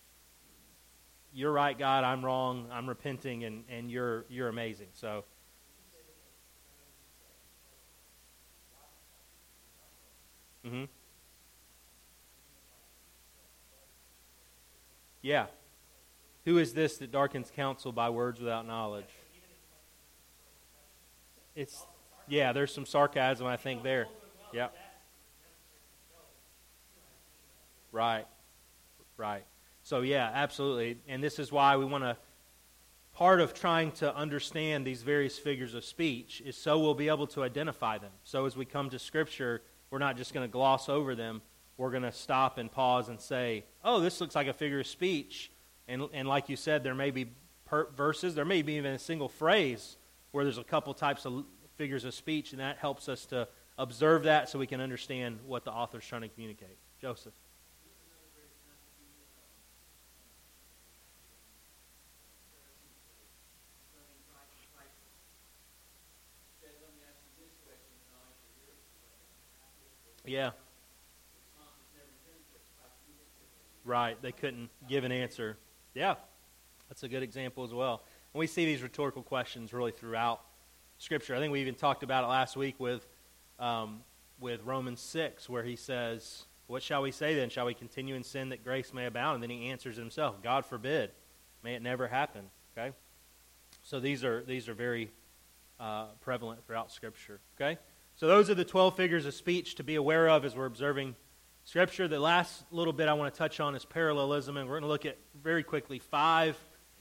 You're 1.33 1.53
right, 1.53 1.77
God. 1.77 2.05
I'm 2.05 2.25
wrong. 2.25 2.69
I'm 2.73 2.89
repenting. 2.89 3.45
And, 3.45 3.65
and 3.69 3.91
you're, 3.91 4.25
you're 4.29 4.49
amazing. 4.49 4.89
So. 4.93 5.25
Mm-hmm. 10.65 10.85
Yeah. 15.25 15.47
Who 16.45 16.59
is 16.59 16.75
this 16.75 16.99
that 16.99 17.11
darkens 17.11 17.51
counsel 17.51 17.93
by 17.93 18.11
words 18.11 18.41
without 18.41 18.67
knowledge? 18.67 19.09
It's 21.57 21.87
yeah, 22.29 22.53
there's 22.53 22.75
some 22.75 22.85
sarcasm 22.85 23.47
I 23.47 23.57
think 23.57 23.83
there. 23.83 24.07
Yeah. 24.53 24.69
Right. 27.91 28.27
Right. 29.17 29.45
So 29.83 30.03
yeah, 30.03 30.31
absolutely. 30.35 30.99
And 31.09 31.25
this 31.25 31.39
is 31.39 31.51
why 31.51 31.79
we 31.79 31.87
want 31.87 32.05
to 32.05 32.19
part 33.15 33.41
of 33.41 33.55
trying 33.55 33.93
to 33.93 34.15
understand 34.15 34.87
these 34.87 35.01
various 35.01 35.39
figures 35.39 35.73
of 35.73 35.87
speech 35.87 36.43
is 36.45 36.55
so 36.55 36.79
we'll 36.79 36.93
be 36.93 37.09
able 37.09 37.29
to 37.29 37.43
identify 37.43 37.97
them. 37.97 38.13
So 38.25 38.45
as 38.45 38.59
we 38.59 38.67
come 38.67 38.91
to 38.91 38.99
scripture, 38.99 39.63
we're 39.89 39.99
not 40.01 40.19
just 40.19 40.35
going 40.35 40.47
to 40.47 40.53
gloss 40.53 40.91
over 40.91 41.15
them. 41.15 41.41
We're 41.77 41.91
going 41.91 42.03
to 42.05 42.13
stop 42.13 42.59
and 42.59 42.71
pause 42.71 43.09
and 43.09 43.21
say, 43.21 43.65
"Oh, 43.85 44.01
this 44.01 44.21
looks 44.21 44.35
like 44.35 44.47
a 44.47 44.53
figure 44.53 44.81
of 44.81 44.87
speech." 44.87 45.51
And, 45.89 46.09
and 46.13 46.29
like 46.29 46.49
you 46.49 46.57
said, 46.57 46.83
there 46.83 46.95
may 46.95 47.11
be 47.11 47.27
per- 47.67 47.91
verses, 47.91 48.35
there 48.35 48.45
may 48.45 48.63
be 48.63 48.75
even 48.75 48.93
a 48.93 48.99
single 48.99 49.29
phrase 49.29 49.97
where 50.31 50.45
there's 50.45 50.59
a 50.59 50.65
couple 50.65 50.95
types 50.95 51.27
of 51.27 51.45
figures 51.77 52.05
of 52.05 52.15
speech, 52.15 52.53
and 52.53 52.61
that 52.61 52.79
helps 52.79 53.09
us 53.09 53.27
to 53.27 53.49
observe 53.77 54.25
that 54.25 54.49
so 54.49 54.59
we 54.59 54.67
can 54.67 54.81
understand 54.81 55.39
what 55.47 55.65
the 55.65 55.73
author's 55.73 56.07
trying 56.07 56.23
to 56.23 56.29
communicate. 56.29 56.77
Joseph. 57.01 57.33
Yeah. 70.27 70.53
Right. 73.85 74.21
They 74.23 74.33
couldn't 74.33 74.71
give 74.89 75.05
an 75.05 75.13
answer. 75.13 75.59
Yeah, 75.95 76.15
that's 76.89 77.03
a 77.03 77.09
good 77.09 77.23
example 77.23 77.65
as 77.65 77.73
well. 77.73 78.03
And 78.33 78.39
we 78.39 78.47
see 78.47 78.65
these 78.65 78.83
rhetorical 78.83 79.23
questions 79.23 79.73
really 79.73 79.93
throughout 79.93 80.41
Scripture. 80.99 81.35
I 81.35 81.39
think 81.39 81.53
we 81.53 81.61
even 81.61 81.75
talked 81.75 82.03
about 82.03 82.25
it 82.25 82.29
last 82.29 82.57
week 82.57 82.77
with, 82.79 83.07
um, 83.59 84.01
with 84.41 84.63
Romans 84.65 85.01
6, 85.01 85.49
where 85.49 85.63
he 85.63 85.77
says, 85.77 86.45
What 86.67 86.83
shall 86.83 87.03
we 87.03 87.13
say 87.13 87.35
then? 87.35 87.51
Shall 87.51 87.67
we 87.67 87.75
continue 87.75 88.15
in 88.15 88.25
sin 88.25 88.49
that 88.49 88.65
grace 88.65 88.93
may 88.93 89.07
abound? 89.07 89.35
And 89.35 89.43
then 89.43 89.51
he 89.51 89.69
answers 89.69 89.97
himself, 89.97 90.43
God 90.43 90.65
forbid. 90.65 91.11
May 91.63 91.75
it 91.75 91.83
never 91.83 92.09
happen. 92.09 92.43
Okay? 92.77 92.95
So 93.83 94.01
these 94.01 94.25
are, 94.25 94.43
these 94.43 94.69
are 94.69 94.75
very 94.75 95.11
uh, 95.79 96.07
prevalent 96.21 96.67
throughout 96.67 96.91
Scripture. 96.91 97.41
Okay? 97.61 97.79
So 98.17 98.27
those 98.27 98.49
are 98.51 98.55
the 98.55 98.65
12 98.65 98.97
figures 98.97 99.27
of 99.27 99.35
speech 99.35 99.75
to 99.77 99.85
be 99.85 99.97
aware 99.97 100.29
of 100.29 100.45
as 100.45 100.55
we're 100.55 100.67
observing 100.67 101.17
Scripture. 101.67 102.07
The 102.07 102.21
last 102.21 102.65
little 102.71 102.93
bit 102.93 103.09
I 103.09 103.15
want 103.15 103.33
to 103.33 103.39
touch 103.39 103.59
on 103.59 103.75
is 103.75 103.87
parallelism, 103.87 104.59
and 104.59 104.69
we're 104.69 104.75
going 104.75 104.83
to 104.83 104.89
look 104.89 105.07
at 105.07 105.17
very 105.43 105.63
quickly 105.63 105.99
five 105.99 106.59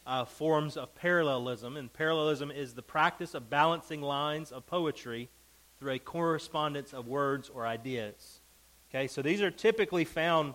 uh, 0.08 0.24
forms 0.24 0.78
of 0.78 0.96
parallelism. 0.96 1.76
And 1.76 1.92
parallelism 1.92 2.50
is 2.50 2.74
the 2.74 2.82
practice 2.82 3.34
of 3.34 3.50
balancing 3.50 4.02
lines 4.02 4.54
of 4.54 4.66
poetry 4.66 5.30
through 5.80 5.92
a 5.92 6.00
correspondence 6.00 6.94
of 6.94 7.08
words 7.08 7.50
or 7.54 7.68
ideas. 7.68 8.40
Okay, 8.90 9.08
so 9.08 9.22
these 9.22 9.42
are 9.42 9.52
typically 9.52 10.06
found 10.06 10.54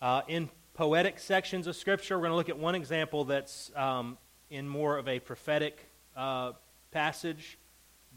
uh, 0.00 0.22
in 0.26 0.48
poetic 0.72 1.18
sections 1.18 1.66
of 1.66 1.76
Scripture. 1.76 2.16
We're 2.16 2.28
going 2.28 2.32
to 2.32 2.36
look 2.36 2.48
at 2.48 2.58
one 2.58 2.74
example 2.74 3.24
that's 3.24 3.70
um, 3.76 4.16
in 4.48 4.66
more 4.66 4.96
of 4.96 5.06
a 5.06 5.20
prophetic 5.20 5.86
uh, 6.16 6.52
passage, 6.92 7.58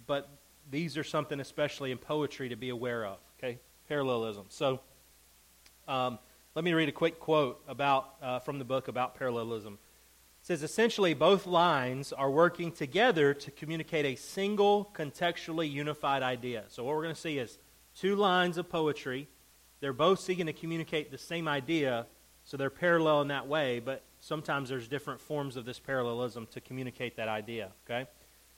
but 0.08 0.30
these 0.72 0.98
are 0.98 1.04
something 1.04 1.42
especially 1.42 1.92
in 1.92 1.98
poetry 1.98 2.48
to 2.48 2.56
be 2.56 2.70
aware 2.70 3.06
of. 3.06 3.18
Okay, 3.38 3.60
parallelism. 3.88 4.46
So, 4.50 4.80
um, 5.88 6.20
let 6.56 6.64
me 6.64 6.74
read 6.74 6.88
a 6.88 6.94
quick 6.94 7.20
quote 7.20 7.62
about 7.68 8.16
uh, 8.22 8.40
from 8.40 8.60
the 8.60 8.66
book 8.66 8.88
about 8.88 9.16
parallelism. 9.16 9.74
It 9.74 10.48
says 10.48 10.64
essentially 10.64 11.14
both 11.14 11.46
lines 11.46 12.14
are 12.14 12.32
working 12.32 12.72
together 12.72 13.34
to 13.34 13.52
communicate 13.52 14.06
a 14.06 14.16
single 14.16 14.90
contextually 14.96 15.70
unified 15.70 16.24
idea. 16.24 16.64
So 16.70 16.84
what 16.84 16.96
we're 16.96 17.04
going 17.04 17.16
to 17.16 17.20
see 17.20 17.40
is 17.40 17.58
two 17.94 18.16
lines 18.16 18.58
of 18.58 18.70
poetry. 18.70 19.28
They're 19.82 19.92
both 19.92 20.20
seeking 20.20 20.46
to 20.46 20.54
communicate 20.54 21.12
the 21.12 21.18
same 21.18 21.48
idea, 21.48 22.08
so 22.46 22.58
they're 22.58 22.70
parallel 22.70 23.22
in 23.22 23.28
that 23.28 23.48
way, 23.48 23.80
but 23.80 24.04
sometimes 24.20 24.70
there's 24.70 24.88
different 24.88 25.20
forms 25.20 25.58
of 25.58 25.66
this 25.66 25.80
parallelism 25.80 26.48
to 26.52 26.62
communicate 26.62 27.18
that 27.18 27.28
idea, 27.28 27.72
okay? 27.86 28.08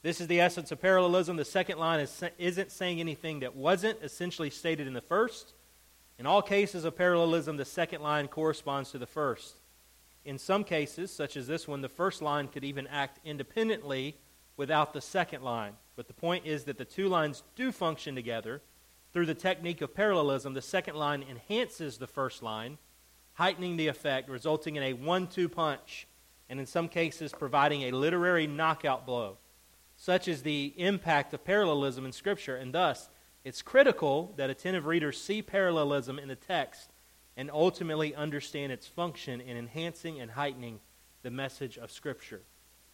This 0.04 0.22
is 0.22 0.28
the 0.28 0.40
essence 0.40 0.72
of 0.72 0.82
parallelism. 0.82 1.38
The 1.38 1.46
second 1.46 1.80
line 1.80 2.00
is, 2.00 2.24
isn't 2.38 2.72
saying 2.72 3.00
anything 3.00 3.40
that 3.40 3.56
wasn't 3.56 4.00
essentially 4.02 4.50
stated 4.50 4.88
in 4.88 4.94
the 4.94 5.02
first. 5.02 5.54
In 6.20 6.26
all 6.26 6.42
cases 6.42 6.86
of 6.86 6.96
parallelism, 6.96 7.58
the 7.58 7.66
second 7.66 8.02
line 8.02 8.28
corresponds 8.28 8.92
to 8.92 8.98
the 8.98 9.06
first. 9.06 9.56
In 10.24 10.38
some 10.38 10.64
cases, 10.64 11.12
such 11.12 11.38
as 11.38 11.48
this 11.48 11.68
one, 11.68 11.82
the 11.82 11.90
first 11.90 12.22
line 12.22 12.48
could 12.48 12.64
even 12.64 12.88
act 12.88 13.20
independently 13.24 14.18
without 14.56 14.94
the 14.94 15.02
second 15.02 15.44
line. 15.44 15.74
But 15.96 16.08
the 16.08 16.14
point 16.14 16.46
is 16.46 16.66
that 16.66 16.78
the 16.78 16.86
two 16.86 17.08
lines 17.08 17.44
do 17.56 17.72
function 17.72 18.14
together. 18.16 18.62
Through 19.14 19.28
the 19.28 19.36
technique 19.36 19.82
of 19.82 19.96
parallelism, 19.96 20.54
the 20.54 20.62
second 20.62 20.96
line 20.96 21.24
enhances 21.28 21.98
the 21.98 22.08
first 22.08 22.44
line, 22.44 22.78
heightening 23.34 23.78
the 23.78 23.88
effect, 23.88 24.30
resulting 24.30 24.76
in 24.76 24.84
a 24.84 24.94
one 24.94 25.28
two 25.28 25.50
punch, 25.50 26.08
and 26.50 26.60
in 26.60 26.66
some 26.66 26.88
cases, 26.88 27.32
providing 27.32 27.84
a 27.84 27.92
literary 27.92 28.48
knockout 28.48 29.06
blow. 29.06 29.38
Such 30.00 30.28
is 30.28 30.44
the 30.44 30.74
impact 30.78 31.34
of 31.34 31.44
parallelism 31.44 32.06
in 32.06 32.12
Scripture, 32.12 32.56
and 32.56 32.72
thus 32.72 33.10
it's 33.44 33.64
critical 33.64 34.34
that 34.38 34.50
attentive 34.50 34.86
readers 34.86 35.20
see 35.20 35.42
parallelism 35.42 36.20
in 36.20 36.28
the 36.28 36.36
text 36.36 36.92
and 37.36 37.50
ultimately 37.52 38.14
understand 38.14 38.72
its 38.72 38.88
function 38.88 39.42
in 39.42 39.58
enhancing 39.58 40.22
and 40.22 40.32
heightening 40.32 40.80
the 41.24 41.32
message 41.32 41.78
of 41.78 41.92
Scripture. 41.92 42.42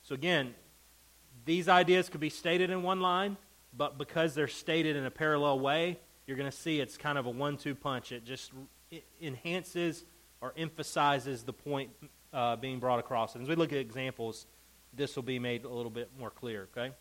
So, 0.01 0.15
again, 0.15 0.55
these 1.45 1.67
ideas 1.67 2.07
could 2.07 2.21
be 2.21 2.29
stated 2.29 2.69
in 2.69 2.83
one 2.83 3.01
line, 3.01 3.35
but 3.75 3.97
because 3.97 4.33
they're 4.33 4.47
stated 4.47 4.95
in 4.95 5.05
a 5.05 5.11
parallel 5.11 5.59
way, 5.59 5.99
you're 6.25 6.37
going 6.37 6.49
to 6.49 6.55
see 6.55 6.79
it's 6.79 6.97
kind 6.97 7.17
of 7.17 7.25
a 7.25 7.29
one 7.29 7.57
two 7.57 7.75
punch. 7.75 8.13
It 8.13 8.23
just 8.25 8.51
enhances 9.21 10.05
or 10.39 10.53
emphasizes 10.55 11.43
the 11.43 11.53
point 11.53 11.89
uh, 12.31 12.55
being 12.55 12.79
brought 12.79 12.99
across. 12.99 13.35
And 13.35 13.43
as 13.43 13.49
we 13.49 13.55
look 13.55 13.73
at 13.73 13.79
examples, 13.79 14.45
this 14.95 15.15
will 15.15 15.23
be 15.23 15.39
made 15.39 15.65
a 15.65 15.69
little 15.69 15.91
bit 15.91 16.09
more 16.19 16.29
clear, 16.29 16.67
okay? 16.75 16.93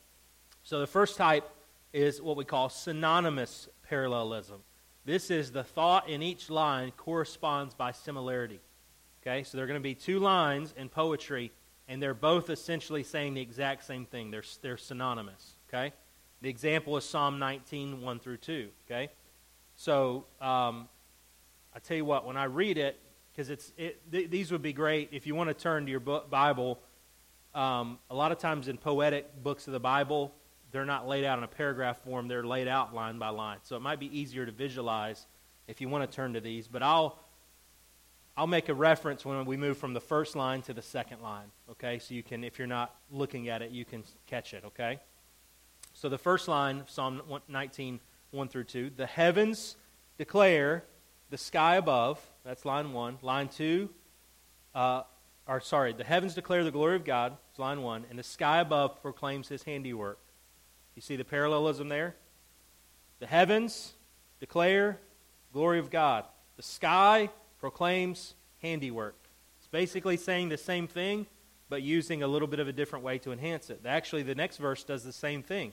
So 0.62 0.81
the 0.81 0.87
first 0.87 1.16
type 1.16 1.48
is 1.92 2.20
what 2.20 2.37
we 2.37 2.44
call 2.44 2.68
synonymous 2.68 3.68
parallelism. 3.88 4.61
This 5.05 5.31
is 5.31 5.50
the 5.50 5.64
thought 5.64 6.09
in 6.09 6.22
each 6.22 6.48
line 6.48 6.92
corresponds 6.96 7.74
by 7.74 7.92
similarity. 7.92 8.61
Okay, 9.22 9.42
so 9.42 9.57
there 9.57 9.64
are 9.64 9.68
going 9.68 9.78
to 9.78 9.83
be 9.83 9.94
two 9.94 10.18
lines 10.18 10.74
in 10.76 10.88
poetry, 10.88 11.52
and 11.88 12.02
they're 12.02 12.14
both 12.14 12.50
essentially 12.50 13.02
saying 13.02 13.35
the 13.35 13.40
exact 13.40 13.85
same 13.85 14.05
thing. 14.05 14.31
They're, 14.31 14.44
they're 14.62 14.76
synonymous. 14.76 15.55
Okay, 15.68 15.92
the 16.40 16.48
example 16.48 16.96
is 16.96 17.05
Psalm 17.05 17.38
19, 17.38 18.00
1 18.00 18.18
through 18.18 18.38
2. 18.38 18.68
Okay, 18.87 19.11
so 19.76 20.24
um, 20.40 20.88
I 21.74 21.78
tell 21.78 21.96
you 21.96 22.05
what, 22.05 22.26
when 22.26 22.37
I 22.37 22.44
read 22.44 22.78
it, 22.78 22.98
because 23.33 23.48
it's 23.48 23.72
it, 23.76 24.00
th- 24.11 24.31
these 24.31 24.50
would 24.50 24.62
be 24.62 24.72
great 24.72 25.11
if 25.12 25.26
you 25.26 25.35
want 25.35 25.48
to 25.50 25.55
turn 25.55 25.85
to 25.85 25.90
your 25.90 26.00
book, 26.00 26.31
Bible 26.31 26.81
um, 27.55 27.99
a 28.11 28.15
lot 28.15 28.33
of 28.33 28.38
times 28.38 28.69
in 28.69 28.79
poetic 28.79 29.43
books 29.43 29.67
of 29.67 29.73
the 29.73 29.81
Bible, 29.81 30.35
they're 30.71 30.85
not 30.87 31.07
laid 31.07 31.25
out 31.25 31.38
in 31.38 31.45
a 31.45 31.49
paragraph 31.49 31.99
form, 32.03 32.29
they're 32.29 32.45
laid 32.45 32.67
out 32.67 32.95
line 32.95 33.19
by 33.19 33.29
line. 33.29 33.59
So 33.62 33.77
it 33.77 33.81
might 33.81 34.01
be 34.01 34.19
easier 34.19 34.47
to 34.47 34.53
visualize 34.53 35.27
if 35.69 35.81
you 35.81 35.88
want 35.88 36.11
to 36.11 36.15
turn 36.15 36.33
to 36.33 36.41
these. 36.41 36.67
But 36.67 36.83
I'll, 36.83 37.19
I'll 38.37 38.47
make 38.47 38.71
a 38.71 38.75
reference 38.75 39.25
when 39.25 39.45
we 39.45 39.57
move 39.57 39.77
from 39.77 39.93
the 39.93 40.01
first 40.01 40.35
line 40.35 40.62
to 40.62 40.73
the 40.73 40.83
second 40.83 41.21
line, 41.21 41.47
okay? 41.71 41.99
So 41.99 42.15
you 42.15 42.23
can, 42.23 42.43
if 42.43 42.59
you're 42.59 42.67
not 42.67 42.95
looking 43.11 43.49
at 43.49 43.61
it, 43.61 43.71
you 43.71 43.85
can 43.85 44.03
catch 44.27 44.55
it, 44.55 44.65
okay? 44.65 44.99
So 45.93 46.09
the 46.09 46.19
first 46.19 46.49
line, 46.49 46.85
Psalm 46.87 47.21
19, 47.49 48.01
1 48.31 48.49
through 48.49 48.65
2, 48.65 48.93
the 48.97 49.07
heavens 49.07 49.77
declare 50.17 50.85
the 51.29 51.37
sky 51.37 51.77
above, 51.77 52.19
that's 52.45 52.65
line 52.65 52.93
1. 52.93 53.19
Line 53.21 53.49
2, 53.49 53.91
uh, 54.75 55.03
or 55.46 55.61
sorry, 55.61 55.92
the 55.92 56.05
heavens 56.05 56.35
declare 56.35 56.64
the 56.64 56.70
glory 56.70 56.96
of 56.96 57.05
God, 57.05 57.37
it's 57.50 57.59
line 57.59 57.83
1, 57.83 58.07
and 58.11 58.18
the 58.18 58.22
sky 58.22 58.61
above 58.61 59.02
proclaims 59.02 59.48
his 59.48 59.62
handiwork. 59.64 60.18
You 60.94 61.02
see 61.02 61.16
the 61.16 61.24
parallelism 61.24 61.88
there? 61.88 62.16
The 63.18 63.26
heavens 63.26 63.92
declare 64.40 64.98
glory 65.52 65.78
of 65.78 65.90
God. 65.90 66.24
The 66.57 66.62
sky 66.62 67.31
proclaims 67.59 68.35
handiwork. 68.61 69.16
It's 69.59 69.68
basically 69.68 70.16
saying 70.16 70.48
the 70.48 70.59
same 70.59 70.87
thing, 70.87 71.26
but 71.68 71.83
using 71.83 72.22
a 72.22 72.26
little 72.26 72.48
bit 72.48 72.61
of 72.61 72.68
a 72.68 72.72
different 72.72 73.05
way 73.05 73.18
to 73.18 73.33
enhance 73.33 73.70
it. 73.70 73.81
Actually, 73.87 74.22
the 74.22 74.35
next 74.35 74.59
verse 74.59 74.85
does 74.85 75.05
the 75.05 75.12
same 75.12 75.42
thing. 75.42 75.72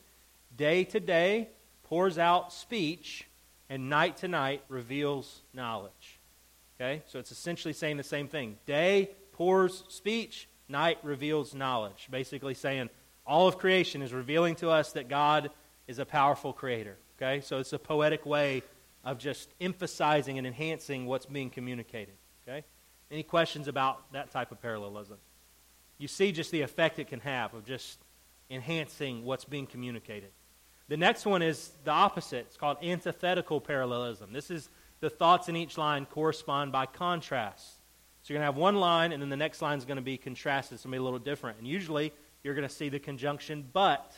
Day 0.55 0.83
to 0.85 0.99
day 0.99 1.49
pours 1.83 2.17
out 2.17 2.53
speech, 2.53 3.27
and 3.69 3.89
night 3.89 4.17
to 4.17 4.27
night 4.27 4.63
reveals 4.67 5.41
knowledge. 5.53 6.19
Okay? 6.79 7.03
So 7.07 7.19
it's 7.19 7.31
essentially 7.31 7.73
saying 7.73 7.97
the 7.97 8.03
same 8.03 8.27
thing. 8.27 8.57
Day 8.65 9.11
pours 9.39 9.85
speech, 9.87 10.49
night 10.67 10.97
reveals 11.01 11.55
knowledge. 11.55 12.09
Basically 12.11 12.53
saying 12.53 12.89
all 13.25 13.47
of 13.47 13.57
creation 13.57 14.01
is 14.01 14.11
revealing 14.11 14.55
to 14.55 14.69
us 14.69 14.91
that 14.91 15.07
God 15.07 15.49
is 15.87 15.97
a 15.97 16.05
powerful 16.05 16.51
creator. 16.51 16.97
Okay? 17.17 17.39
So 17.39 17.57
it's 17.57 17.71
a 17.71 17.79
poetic 17.79 18.25
way 18.25 18.63
of 19.05 19.17
just 19.17 19.49
emphasizing 19.61 20.37
and 20.37 20.45
enhancing 20.45 21.05
what's 21.05 21.25
being 21.25 21.49
communicated. 21.49 22.15
Okay? 22.45 22.65
Any 23.09 23.23
questions 23.23 23.69
about 23.69 24.11
that 24.11 24.29
type 24.29 24.51
of 24.51 24.61
parallelism? 24.61 25.17
You 25.99 26.09
see 26.09 26.33
just 26.33 26.51
the 26.51 26.61
effect 26.61 26.99
it 26.99 27.07
can 27.07 27.21
have 27.21 27.53
of 27.53 27.65
just 27.65 27.97
enhancing 28.49 29.23
what's 29.23 29.45
being 29.45 29.67
communicated. 29.67 30.31
The 30.89 30.97
next 30.97 31.25
one 31.25 31.41
is 31.41 31.71
the 31.85 31.91
opposite. 31.91 32.47
It's 32.47 32.57
called 32.57 32.77
antithetical 32.83 33.61
parallelism. 33.61 34.33
This 34.33 34.51
is 34.51 34.69
the 34.99 35.09
thoughts 35.09 35.47
in 35.47 35.55
each 35.55 35.77
line 35.77 36.05
correspond 36.05 36.73
by 36.73 36.87
contrast. 36.87 37.78
You're 38.29 38.37
going 38.37 38.47
to 38.47 38.53
have 38.53 38.57
one 38.57 38.75
line, 38.75 39.11
and 39.11 39.21
then 39.21 39.29
the 39.29 39.37
next 39.37 39.61
line 39.61 39.77
is 39.77 39.85
going 39.85 39.97
to 39.97 40.03
be 40.03 40.17
contrasted. 40.17 40.75
It's 40.75 40.85
be 40.85 40.97
a 40.97 41.01
little 41.01 41.19
different. 41.19 41.57
And 41.57 41.67
usually 41.67 42.13
you're 42.43 42.55
going 42.55 42.67
to 42.67 42.73
see 42.73 42.89
the 42.89 42.99
conjunction 42.99 43.67
but. 43.73 44.15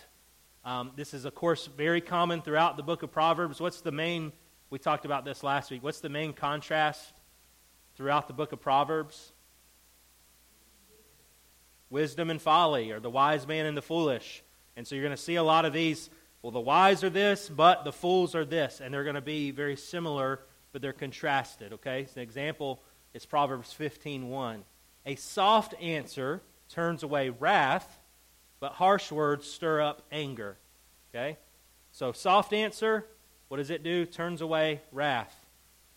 Um, 0.63 0.91
this 0.95 1.13
is, 1.13 1.25
of 1.25 1.33
course, 1.33 1.67
very 1.75 2.01
common 2.01 2.41
throughout 2.41 2.77
the 2.77 2.83
book 2.83 3.01
of 3.01 3.11
Proverbs. 3.11 3.59
What's 3.59 3.81
the 3.81 3.91
main 3.91 4.31
we 4.71 4.79
talked 4.79 5.03
about 5.03 5.25
this 5.25 5.43
last 5.43 5.69
week. 5.69 5.83
What's 5.83 5.99
the 5.99 6.09
main 6.09 6.31
contrast 6.31 7.13
throughout 7.97 8.27
the 8.27 8.33
book 8.33 8.53
of 8.53 8.61
Proverbs? 8.61 9.33
Wisdom 11.89 12.29
and 12.29 12.41
folly, 12.41 12.91
or 12.91 13.01
the 13.01 13.09
wise 13.09 13.45
man 13.45 13.65
and 13.65 13.75
the 13.75 13.81
foolish. 13.81 14.41
And 14.77 14.87
so 14.87 14.95
you're 14.95 15.03
going 15.03 15.15
to 15.15 15.21
see 15.21 15.35
a 15.35 15.43
lot 15.43 15.65
of 15.65 15.73
these. 15.73 16.09
Well, 16.41 16.53
the 16.53 16.61
wise 16.61 17.03
are 17.03 17.09
this, 17.09 17.49
but 17.49 17.83
the 17.83 17.91
fools 17.91 18.33
are 18.33 18.45
this. 18.45 18.79
And 18.79 18.93
they're 18.93 19.03
going 19.03 19.15
to 19.15 19.21
be 19.21 19.51
very 19.51 19.75
similar, 19.75 20.39
but 20.71 20.81
they're 20.81 20.93
contrasted. 20.93 21.73
Okay? 21.73 22.05
So 22.05 22.13
an 22.15 22.21
example 22.21 22.81
is 23.13 23.25
Proverbs 23.25 23.75
15.1. 23.77 24.61
A 25.05 25.15
soft 25.15 25.73
answer 25.81 26.41
turns 26.69 27.03
away 27.03 27.29
wrath, 27.29 27.99
but 28.59 28.73
harsh 28.73 29.11
words 29.11 29.47
stir 29.47 29.81
up 29.81 30.03
anger. 30.11 30.57
Okay? 31.13 31.37
So 31.91 32.11
soft 32.11 32.53
answer, 32.53 33.05
what 33.47 33.57
does 33.57 33.69
it 33.69 33.83
do? 33.83 34.05
Turns 34.05 34.41
away 34.41 34.81
wrath. 34.91 35.35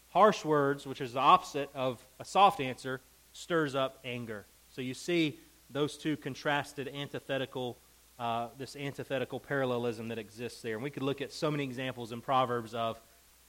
Harsh 0.09 0.45
words, 0.45 0.87
which 0.87 1.01
is 1.01 1.13
the 1.13 1.21
opposite 1.21 1.71
of 1.75 2.05
a 2.19 2.25
soft 2.25 2.61
answer, 2.61 3.01
stirs 3.33 3.75
up 3.75 3.99
anger. 4.05 4.47
So 4.71 4.81
you 4.81 4.95
see 4.95 5.39
those 5.71 5.97
two 5.97 6.17
contrasted 6.17 6.89
antithetical, 6.89 7.79
uh, 8.19 8.49
this 8.59 8.77
antithetical 8.77 9.41
parallelism 9.41 10.09
that 10.09 10.19
exists 10.19 10.63
there. 10.63 10.75
And 10.75 10.83
we 10.83 10.91
could 10.91 11.03
look 11.03 11.21
at 11.21 11.33
so 11.33 11.51
many 11.51 11.65
examples 11.65 12.13
in 12.13 12.21
Proverbs 12.21 12.75
of 12.75 13.01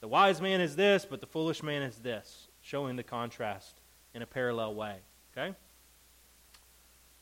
the 0.01 0.07
wise 0.07 0.41
man 0.41 0.61
is 0.61 0.75
this, 0.75 1.05
but 1.05 1.21
the 1.21 1.27
foolish 1.27 1.63
man 1.63 1.81
is 1.81 1.97
this, 1.97 2.47
showing 2.65 2.95
the 2.95 3.03
contrast 3.03 3.79
in 4.15 4.23
a 4.23 4.25
parallel 4.25 4.73
way. 4.73 4.95
Okay? 5.37 5.55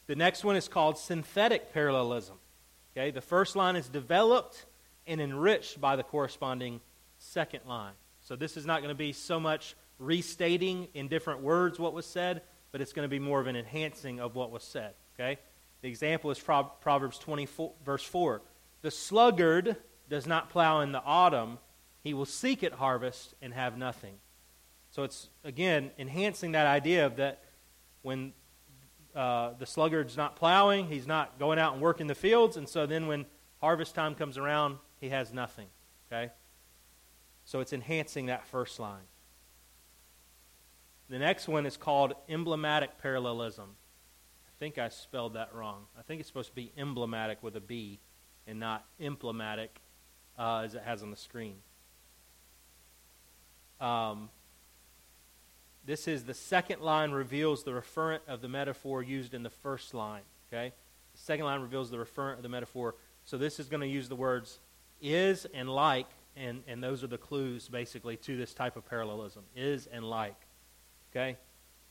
The 0.07 0.15
next 0.15 0.45
one 0.45 0.55
is 0.55 0.69
called 0.69 0.97
synthetic 0.97 1.73
parallelism. 1.73 2.37
Okay? 2.95 3.11
The 3.11 3.21
first 3.21 3.57
line 3.57 3.75
is 3.75 3.89
developed 3.89 4.65
and 5.05 5.19
enriched 5.19 5.81
by 5.81 5.97
the 5.97 6.03
corresponding 6.03 6.79
second 7.17 7.61
line. 7.67 7.91
So 8.21 8.37
this 8.37 8.55
is 8.55 8.65
not 8.65 8.79
going 8.79 8.89
to 8.89 8.97
be 8.97 9.11
so 9.11 9.37
much 9.37 9.75
restating 9.99 10.87
in 10.93 11.09
different 11.09 11.41
words 11.41 11.77
what 11.77 11.93
was 11.93 12.05
said, 12.05 12.41
but 12.71 12.79
it's 12.79 12.93
going 12.93 13.05
to 13.05 13.09
be 13.09 13.19
more 13.19 13.41
of 13.41 13.47
an 13.47 13.57
enhancing 13.57 14.21
of 14.21 14.35
what 14.35 14.49
was 14.49 14.63
said. 14.63 14.93
Okay? 15.19 15.39
The 15.81 15.89
example 15.89 16.31
is 16.31 16.39
Proverbs 16.39 17.19
24, 17.19 17.73
verse 17.85 18.03
4. 18.03 18.41
The 18.81 18.91
sluggard 18.91 19.75
does 20.09 20.25
not 20.25 20.49
plow 20.49 20.79
in 20.79 20.93
the 20.93 21.03
autumn, 21.03 21.59
he 22.01 22.13
will 22.13 22.25
seek 22.25 22.63
at 22.63 22.73
harvest 22.73 23.33
and 23.41 23.53
have 23.53 23.77
nothing. 23.77 24.15
So 24.93 25.01
it's, 25.01 25.29
again, 25.43 25.89
enhancing 25.97 26.51
that 26.51 26.67
idea 26.67 27.07
of 27.07 27.15
that 27.15 27.41
when 28.03 28.31
uh, 29.15 29.53
the 29.57 29.65
sluggard's 29.65 30.15
not 30.15 30.35
plowing, 30.35 30.85
he's 30.85 31.07
not 31.07 31.39
going 31.39 31.57
out 31.57 31.73
and 31.73 31.81
working 31.81 32.05
the 32.05 32.13
fields, 32.13 32.57
and 32.57 32.69
so 32.69 32.85
then 32.85 33.07
when 33.07 33.25
harvest 33.59 33.95
time 33.95 34.13
comes 34.13 34.37
around, 34.37 34.77
he 35.01 35.09
has 35.09 35.33
nothing. 35.33 35.65
Okay? 36.11 36.31
So 37.43 37.59
it's 37.59 37.73
enhancing 37.73 38.27
that 38.27 38.45
first 38.45 38.79
line. 38.79 39.01
The 41.09 41.17
next 41.17 41.47
one 41.47 41.65
is 41.65 41.75
called 41.75 42.13
emblematic 42.29 42.99
parallelism. 43.01 43.69
I 44.45 44.51
think 44.59 44.77
I 44.77 44.89
spelled 44.89 45.33
that 45.33 45.55
wrong. 45.55 45.85
I 45.97 46.03
think 46.03 46.19
it's 46.19 46.29
supposed 46.29 46.49
to 46.49 46.55
be 46.55 46.71
emblematic 46.77 47.41
with 47.41 47.55
a 47.55 47.61
B 47.61 47.99
and 48.45 48.59
not 48.59 48.85
emblematic 48.99 49.81
uh, 50.37 50.59
as 50.59 50.75
it 50.75 50.83
has 50.85 51.01
on 51.01 51.09
the 51.09 51.17
screen. 51.17 51.55
Um, 53.81 54.29
this 55.85 56.07
is 56.07 56.23
the 56.23 56.33
second 56.33 56.81
line 56.81 57.11
reveals 57.11 57.63
the 57.63 57.71
referent 57.71 58.19
of 58.27 58.41
the 58.41 58.47
metaphor 58.47 59.03
used 59.03 59.33
in 59.33 59.43
the 59.43 59.49
first 59.49 59.93
line. 59.93 60.21
Okay? 60.51 60.73
The 61.13 61.21
second 61.21 61.45
line 61.45 61.61
reveals 61.61 61.89
the 61.89 61.97
referent 61.97 62.37
of 62.37 62.43
the 62.43 62.49
metaphor. 62.49 62.95
So 63.25 63.37
this 63.37 63.59
is 63.59 63.67
going 63.67 63.81
to 63.81 63.87
use 63.87 64.09
the 64.09 64.15
words 64.15 64.59
is 65.01 65.45
and 65.53 65.69
like, 65.69 66.07
and, 66.35 66.63
and 66.67 66.81
those 66.81 67.03
are 67.03 67.07
the 67.07 67.17
clues 67.17 67.67
basically 67.67 68.17
to 68.17 68.37
this 68.37 68.53
type 68.53 68.77
of 68.77 68.85
parallelism. 68.85 69.43
Is 69.55 69.87
and 69.87 70.05
like. 70.05 70.39
Okay? 71.11 71.37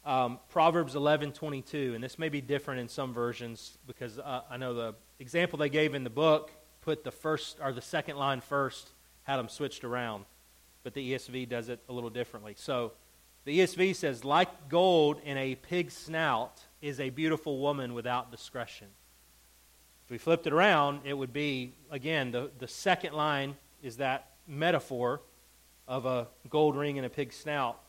Um, 0.05 0.41
Proverbs 0.49 0.95
11:22, 0.95 1.95
and 1.95 2.03
this 2.03 2.19
may 2.19 2.29
be 2.29 2.41
different 2.41 2.81
in 2.81 2.89
some 2.89 3.15
versions 3.15 3.79
because 3.87 4.19
uh, 4.19 4.43
I 4.51 4.57
know 4.57 4.75
the 4.75 4.95
example 5.21 5.59
they 5.59 5.69
gave 5.69 5.95
in 5.95 6.03
the 6.03 6.11
book 6.11 6.51
put 6.81 7.05
the 7.05 7.13
first 7.13 7.59
or 7.63 7.73
the 7.73 7.81
second 7.81 8.17
line 8.17 8.41
first, 8.41 8.91
had 9.23 9.37
them 9.37 9.49
switched 9.49 9.85
around, 9.85 10.25
but 10.83 10.93
the 10.95 11.13
ESV 11.13 11.49
does 11.49 11.69
it 11.69 11.81
a 11.89 11.93
little 11.93 12.11
differently. 12.11 12.55
So 12.59 12.93
the 13.45 13.61
ESV 13.61 13.95
says, 13.95 14.25
"Like 14.25 14.69
gold 14.69 15.21
in 15.25 15.37
a 15.37 15.55
pig's 15.55 15.95
snout 15.97 16.63
is 16.81 17.01
a 17.01 17.11
beautiful 17.11 17.59
woman 17.59 17.95
without 17.95 18.31
discretion." 18.31 18.89
If 20.05 20.11
we 20.11 20.19
flipped 20.19 20.47
it 20.47 20.53
around, 20.53 21.01
it 21.05 21.15
would 21.15 21.33
be, 21.33 21.75
again, 21.91 22.33
the, 22.33 22.51
the 22.59 22.69
second 22.69 23.15
line 23.15 23.57
is 23.83 23.99
that 23.99 24.33
metaphor 24.47 25.21
of 25.87 26.07
a 26.07 26.29
gold 26.49 26.77
ring 26.77 26.99
and 26.99 27.07
a 27.07 27.11
pig's 27.11 27.37
snout. 27.37 27.81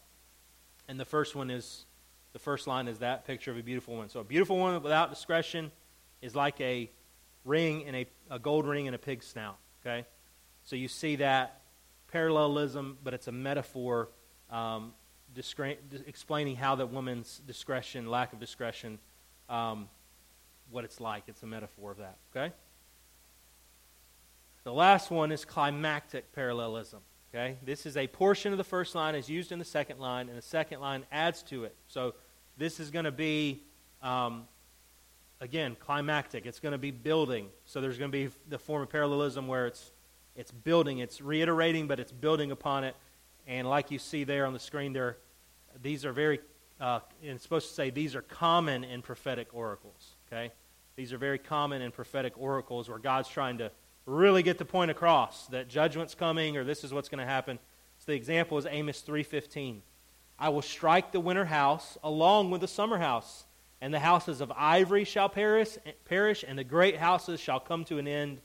And 0.87 0.99
the 0.99 1.05
first 1.05 1.35
one 1.35 1.49
is, 1.49 1.85
the 2.33 2.39
first 2.39 2.67
line 2.67 2.87
is 2.87 2.99
that 2.99 3.25
picture 3.25 3.51
of 3.51 3.57
a 3.57 3.63
beautiful 3.63 3.93
woman. 3.93 4.09
So 4.09 4.19
a 4.19 4.23
beautiful 4.23 4.57
woman 4.57 4.81
without 4.81 5.09
discretion 5.09 5.71
is 6.21 6.35
like 6.35 6.59
a 6.61 6.89
ring 7.45 7.85
and 7.85 7.95
a, 7.95 8.05
a 8.29 8.39
gold 8.39 8.67
ring 8.67 8.87
and 8.87 8.95
a 8.95 8.99
pig's 8.99 9.27
snout. 9.27 9.57
Okay? 9.81 10.05
So 10.63 10.75
you 10.75 10.87
see 10.87 11.17
that 11.17 11.61
parallelism, 12.11 12.97
but 13.03 13.13
it's 13.13 13.27
a 13.27 13.31
metaphor 13.31 14.09
um, 14.49 14.93
discre- 15.35 15.77
explaining 16.07 16.55
how 16.55 16.75
the 16.75 16.85
woman's 16.85 17.41
discretion, 17.45 18.07
lack 18.07 18.33
of 18.33 18.39
discretion, 18.39 18.99
um, 19.49 19.89
what 20.71 20.83
it's 20.83 20.99
like. 20.99 21.23
It's 21.27 21.43
a 21.43 21.47
metaphor 21.47 21.91
of 21.91 21.97
that, 21.97 22.17
okay? 22.35 22.53
The 24.63 24.73
last 24.73 25.11
one 25.11 25.31
is 25.31 25.45
climactic 25.45 26.31
parallelism. 26.33 27.01
Okay? 27.33 27.57
This 27.63 27.87
is 27.87 27.97
a 27.97 28.05
portion 28.07 28.51
of 28.51 28.59
the 28.59 28.63
first 28.63 28.93
line 28.93 29.15
is 29.15 29.27
used 29.27 29.51
in 29.51 29.57
the 29.57 29.65
second 29.65 29.99
line, 29.99 30.29
and 30.29 30.37
the 30.37 30.41
second 30.41 30.81
line 30.81 31.03
adds 31.11 31.41
to 31.43 31.63
it. 31.63 31.75
So 31.87 32.13
this 32.57 32.79
is 32.79 32.91
going 32.91 33.05
to 33.05 33.11
be, 33.11 33.63
um, 34.03 34.47
again, 35.41 35.75
climactic. 35.79 36.45
It's 36.45 36.59
going 36.59 36.73
to 36.73 36.77
be 36.77 36.91
building. 36.91 37.47
So 37.65 37.81
there's 37.81 37.97
going 37.97 38.11
to 38.11 38.17
be 38.17 38.31
the 38.47 38.59
form 38.59 38.83
of 38.83 38.89
parallelism 38.89 39.47
where 39.47 39.65
it's 39.65 39.91
it's 40.35 40.51
building, 40.51 40.97
it's 40.97 41.21
reiterating, 41.21 41.87
but 41.87 41.99
it's 41.99 42.11
building 42.11 42.51
upon 42.51 42.83
it. 42.83 42.95
And 43.45 43.69
like 43.69 43.91
you 43.91 43.99
see 43.99 44.23
there 44.23 44.45
on 44.45 44.53
the 44.53 44.59
screen, 44.59 44.93
there, 44.93 45.17
these 45.81 46.05
are 46.05 46.13
very, 46.13 46.39
uh, 46.79 46.99
and 47.21 47.31
it's 47.31 47.43
supposed 47.43 47.69
to 47.69 47.73
say 47.73 47.89
these 47.89 48.15
are 48.15 48.21
common 48.21 48.83
in 48.83 49.01
prophetic 49.01 49.47
oracles. 49.53 50.15
Okay? 50.27 50.51
These 50.95 51.13
are 51.13 51.17
very 51.17 51.39
common 51.39 51.81
in 51.81 51.91
prophetic 51.91 52.33
oracles 52.37 52.89
where 52.89 52.99
God's 52.99 53.29
trying 53.29 53.57
to 53.59 53.71
really 54.05 54.43
get 54.43 54.57
the 54.57 54.65
point 54.65 54.91
across 54.91 55.47
that 55.47 55.67
judgment's 55.67 56.13
coming 56.13 56.57
or 56.57 56.63
this 56.63 56.83
is 56.83 56.93
what's 56.93 57.09
going 57.09 57.19
to 57.19 57.25
happen. 57.25 57.57
So 57.99 58.11
the 58.11 58.15
example 58.17 58.57
is 58.57 58.65
Amos 58.65 59.01
3:15. 59.01 59.81
I 60.37 60.49
will 60.49 60.61
strike 60.61 61.11
the 61.11 61.19
winter 61.19 61.45
house 61.45 61.97
along 62.03 62.51
with 62.51 62.61
the 62.61 62.67
summer 62.67 62.97
house, 62.97 63.45
and 63.79 63.93
the 63.93 63.99
houses 63.99 64.41
of 64.41 64.51
ivory 64.55 65.03
shall 65.03 65.29
perish, 65.29 65.77
perish, 66.05 66.43
and 66.45 66.57
the 66.57 66.63
great 66.63 66.97
houses 66.97 67.39
shall 67.39 67.59
come 67.59 67.85
to 67.85 67.97
an 67.97 68.07
end, 68.07 68.41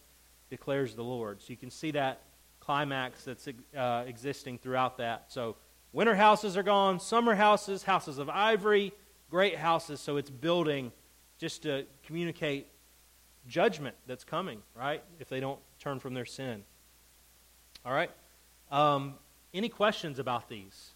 declares 0.50 0.94
the 0.94 1.02
Lord. 1.02 1.40
So 1.40 1.50
you 1.50 1.56
can 1.56 1.70
see 1.70 1.90
that 1.92 2.22
climax 2.60 3.24
that's 3.24 3.48
uh, 3.76 4.04
existing 4.06 4.58
throughout 4.58 4.98
that. 4.98 5.32
So 5.32 5.56
winter 5.92 6.14
houses 6.14 6.56
are 6.56 6.62
gone, 6.62 7.00
summer 7.00 7.34
houses, 7.34 7.82
houses 7.82 8.18
of 8.18 8.28
ivory, 8.28 8.92
great 9.30 9.56
houses. 9.56 10.00
So 10.00 10.16
it's 10.16 10.30
building 10.30 10.92
just 11.38 11.62
to 11.62 11.86
communicate 12.04 12.68
judgment 13.46 13.96
that's 14.06 14.24
coming, 14.24 14.60
right? 14.74 15.02
If 15.20 15.28
they 15.28 15.40
don't 15.40 15.60
turn 15.78 16.00
from 16.00 16.14
their 16.14 16.26
sin. 16.26 16.64
All 17.84 17.92
right? 17.92 18.10
Um, 18.70 19.14
any 19.54 19.68
questions 19.68 20.18
about 20.18 20.48
these? 20.48 20.90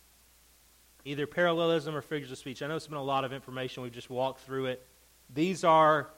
Either 1.05 1.27
parallelism 1.27 1.97
or 1.97 2.03
figures 2.03 2.31
of 2.31 2.39
speech. 2.39 2.63
I 2.63 2.67
know 2.67 2.77
it's 2.77 2.87
been 2.87 2.97
a 2.97 3.03
lot 3.03 3.25
of 3.25 3.33
information. 3.33 3.83
We've 3.83 3.93
just 3.93 4.11
walked 4.11 4.41
through 4.41 4.67
it. 4.67 4.87
These 5.35 5.65
are 5.65 6.11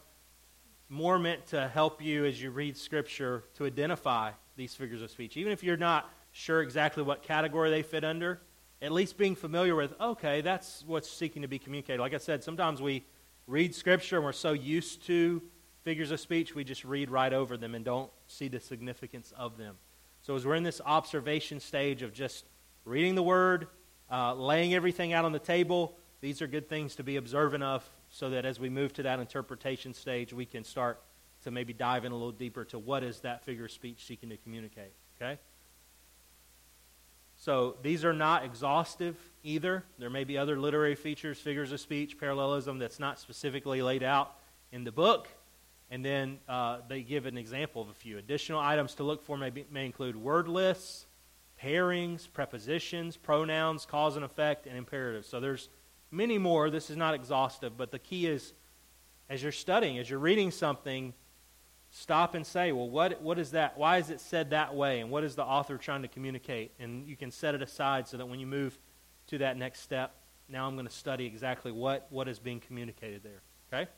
more 0.89 1.19
meant 1.19 1.47
to 1.47 1.69
help 1.69 2.03
you 2.03 2.25
as 2.25 2.43
you 2.43 2.51
read 2.51 2.77
Scripture 2.77 3.45
to 3.55 3.65
identify 3.65 4.33
these 4.57 4.75
figures 4.75 5.03
of 5.03 5.11
speech. 5.11 5.37
Even 5.37 5.53
if 5.53 5.63
you're 5.63 5.77
not 5.77 6.11
sure 6.33 6.63
exactly 6.63 7.03
what 7.03 7.23
category 7.23 7.71
they 7.71 7.83
fit 7.83 8.05
under, 8.05 8.41
at 8.85 8.93
least 8.93 9.17
being 9.17 9.35
familiar 9.35 9.75
with, 9.75 9.99
okay, 9.99 10.43
that's 10.43 10.85
what's 10.87 11.11
seeking 11.11 11.41
to 11.41 11.49
be 11.49 11.59
communicated. 11.59 12.01
Like 12.01 12.13
I 12.13 12.19
said, 12.19 12.45
sometimes 12.45 12.83
we 12.83 13.03
read 13.47 13.75
Scripture 13.75 14.17
and 14.17 14.25
we're 14.25 14.33
so 14.33 14.53
used 14.53 15.07
to 15.07 15.43
figures 15.85 16.11
of 16.11 16.21
speech, 16.21 16.55
we 16.55 16.65
just 16.65 16.85
read 16.85 17.11
right 17.11 17.33
over 17.33 17.57
them 17.57 17.75
and 17.75 17.85
don't 17.85 18.11
see 18.27 18.49
the 18.49 18.61
significance 18.61 19.33
of 19.37 19.57
them. 19.57 19.77
So 20.21 20.35
as 20.37 20.45
we're 20.47 20.55
in 20.55 20.63
this 20.63 20.83
observation 20.85 21.61
stage 21.61 22.03
of 22.03 22.13
just 22.13 22.45
reading 22.85 23.15
the 23.15 23.23
Word, 23.23 23.69
uh, 24.11 24.35
laying 24.35 24.75
everything 24.75 25.15
out 25.15 25.25
on 25.25 25.33
the 25.33 25.39
table, 25.39 25.97
these 26.21 26.43
are 26.43 26.47
good 26.47 26.69
things 26.69 26.95
to 26.97 27.03
be 27.03 27.17
observant 27.17 27.63
of 27.63 27.89
so 28.11 28.31
that 28.31 28.45
as 28.45 28.61
we 28.61 28.69
move 28.69 28.93
to 28.95 29.03
that 29.03 29.19
interpretation 29.19 29.95
stage, 29.95 30.33
we 30.33 30.47
can 30.47 30.63
start 30.63 31.03
to 31.43 31.51
maybe 31.51 31.73
dive 31.73 32.05
in 32.05 32.13
a 32.13 32.15
little 32.15 32.33
deeper 32.33 32.65
to 32.67 32.79
what 32.79 33.03
is 33.03 33.21
that 33.21 33.45
figure 33.45 33.65
of 33.65 33.71
speech 33.71 34.05
seeking 34.07 34.29
to 34.29 34.37
communicate. 34.39 34.93
Okay? 35.17 35.39
So 37.45 37.77
these 37.83 38.07
are 38.07 38.15
not 38.15 38.43
exhaustive 38.43 39.19
either. 39.43 39.85
There 39.99 40.09
may 40.09 40.25
be 40.25 40.39
other 40.39 40.59
literary 40.59 40.95
features, 40.95 41.39
figures 41.39 41.73
of 41.73 41.81
speech, 41.81 42.17
parallelism 42.17 42.79
that's 42.79 42.99
not 42.99 43.19
specifically 43.19 43.83
laid 43.83 44.03
out 44.03 44.39
in 44.73 44.83
the 44.83 44.91
book. 44.91 45.29
And 45.91 46.03
then 46.03 46.39
uh, 46.49 46.79
they 46.89 47.03
give 47.03 47.27
an 47.27 47.37
example 47.37 47.83
of 47.83 47.91
a 47.91 47.93
few. 47.93 48.17
Additional 48.17 48.61
items 48.61 48.95
to 48.95 49.03
look 49.03 49.23
for 49.23 49.37
may, 49.37 49.51
be, 49.51 49.67
may 49.71 49.85
include 49.85 50.17
word 50.17 50.49
lists, 50.49 51.05
pairings, 51.63 52.27
prepositions, 52.33 53.19
pronouns, 53.19 53.85
cause 53.85 54.17
and 54.17 54.25
effect, 54.25 54.67
and 54.67 54.79
imperatives. 54.79 55.29
So 55.29 55.39
there's 55.39 55.69
many 56.11 56.39
more. 56.39 56.71
This 56.71 56.89
is 56.89 56.97
not 56.97 57.13
exhaustive, 57.13 57.77
but 57.77 57.91
the 57.91 57.99
key 57.99 58.27
is 58.27 58.55
as 59.29 59.43
you're 59.43 59.53
studying, 59.53 59.99
as 59.99 60.09
you're 60.09 60.19
reading 60.19 60.51
something, 60.51 61.13
stop 61.97 62.35
and 62.35 62.45
say, 62.45 62.73
well, 62.73 62.91
what, 62.91 63.23
what 63.23 63.39
is 63.39 63.53
that? 63.53 63.79
Why 63.79 63.99
is 63.99 64.11
it 64.11 64.21
said 64.21 64.51
that 64.51 64.75
way? 64.75 64.99
And 64.99 65.11
what 65.13 65.23
is 65.23 65.37
the 65.37 65.45
author 65.45 65.79
trying 65.79 66.03
to 66.03 66.09
communicate? 66.09 66.73
And 66.81 67.07
you 67.07 67.17
can 67.17 67.31
set 67.31 67.55
it 67.55 67.63
aside 67.63 68.09
so 68.09 68.17
that 68.17 68.27
when 68.27 68.41
you 68.41 68.49
move 68.49 68.77
to 69.29 69.39
that 69.39 69.57
next 69.57 69.81
step, 69.81 70.13
now 70.49 70.67
I'm 70.67 70.75
going 70.75 70.89
to 70.89 70.93
study 70.93 71.25
exactly 71.25 71.71
what, 71.71 72.09
what 72.11 72.27
is 72.27 72.41
being 72.41 72.59
communicated 72.59 73.23
there. 73.23 73.43
Okay? 73.73 73.89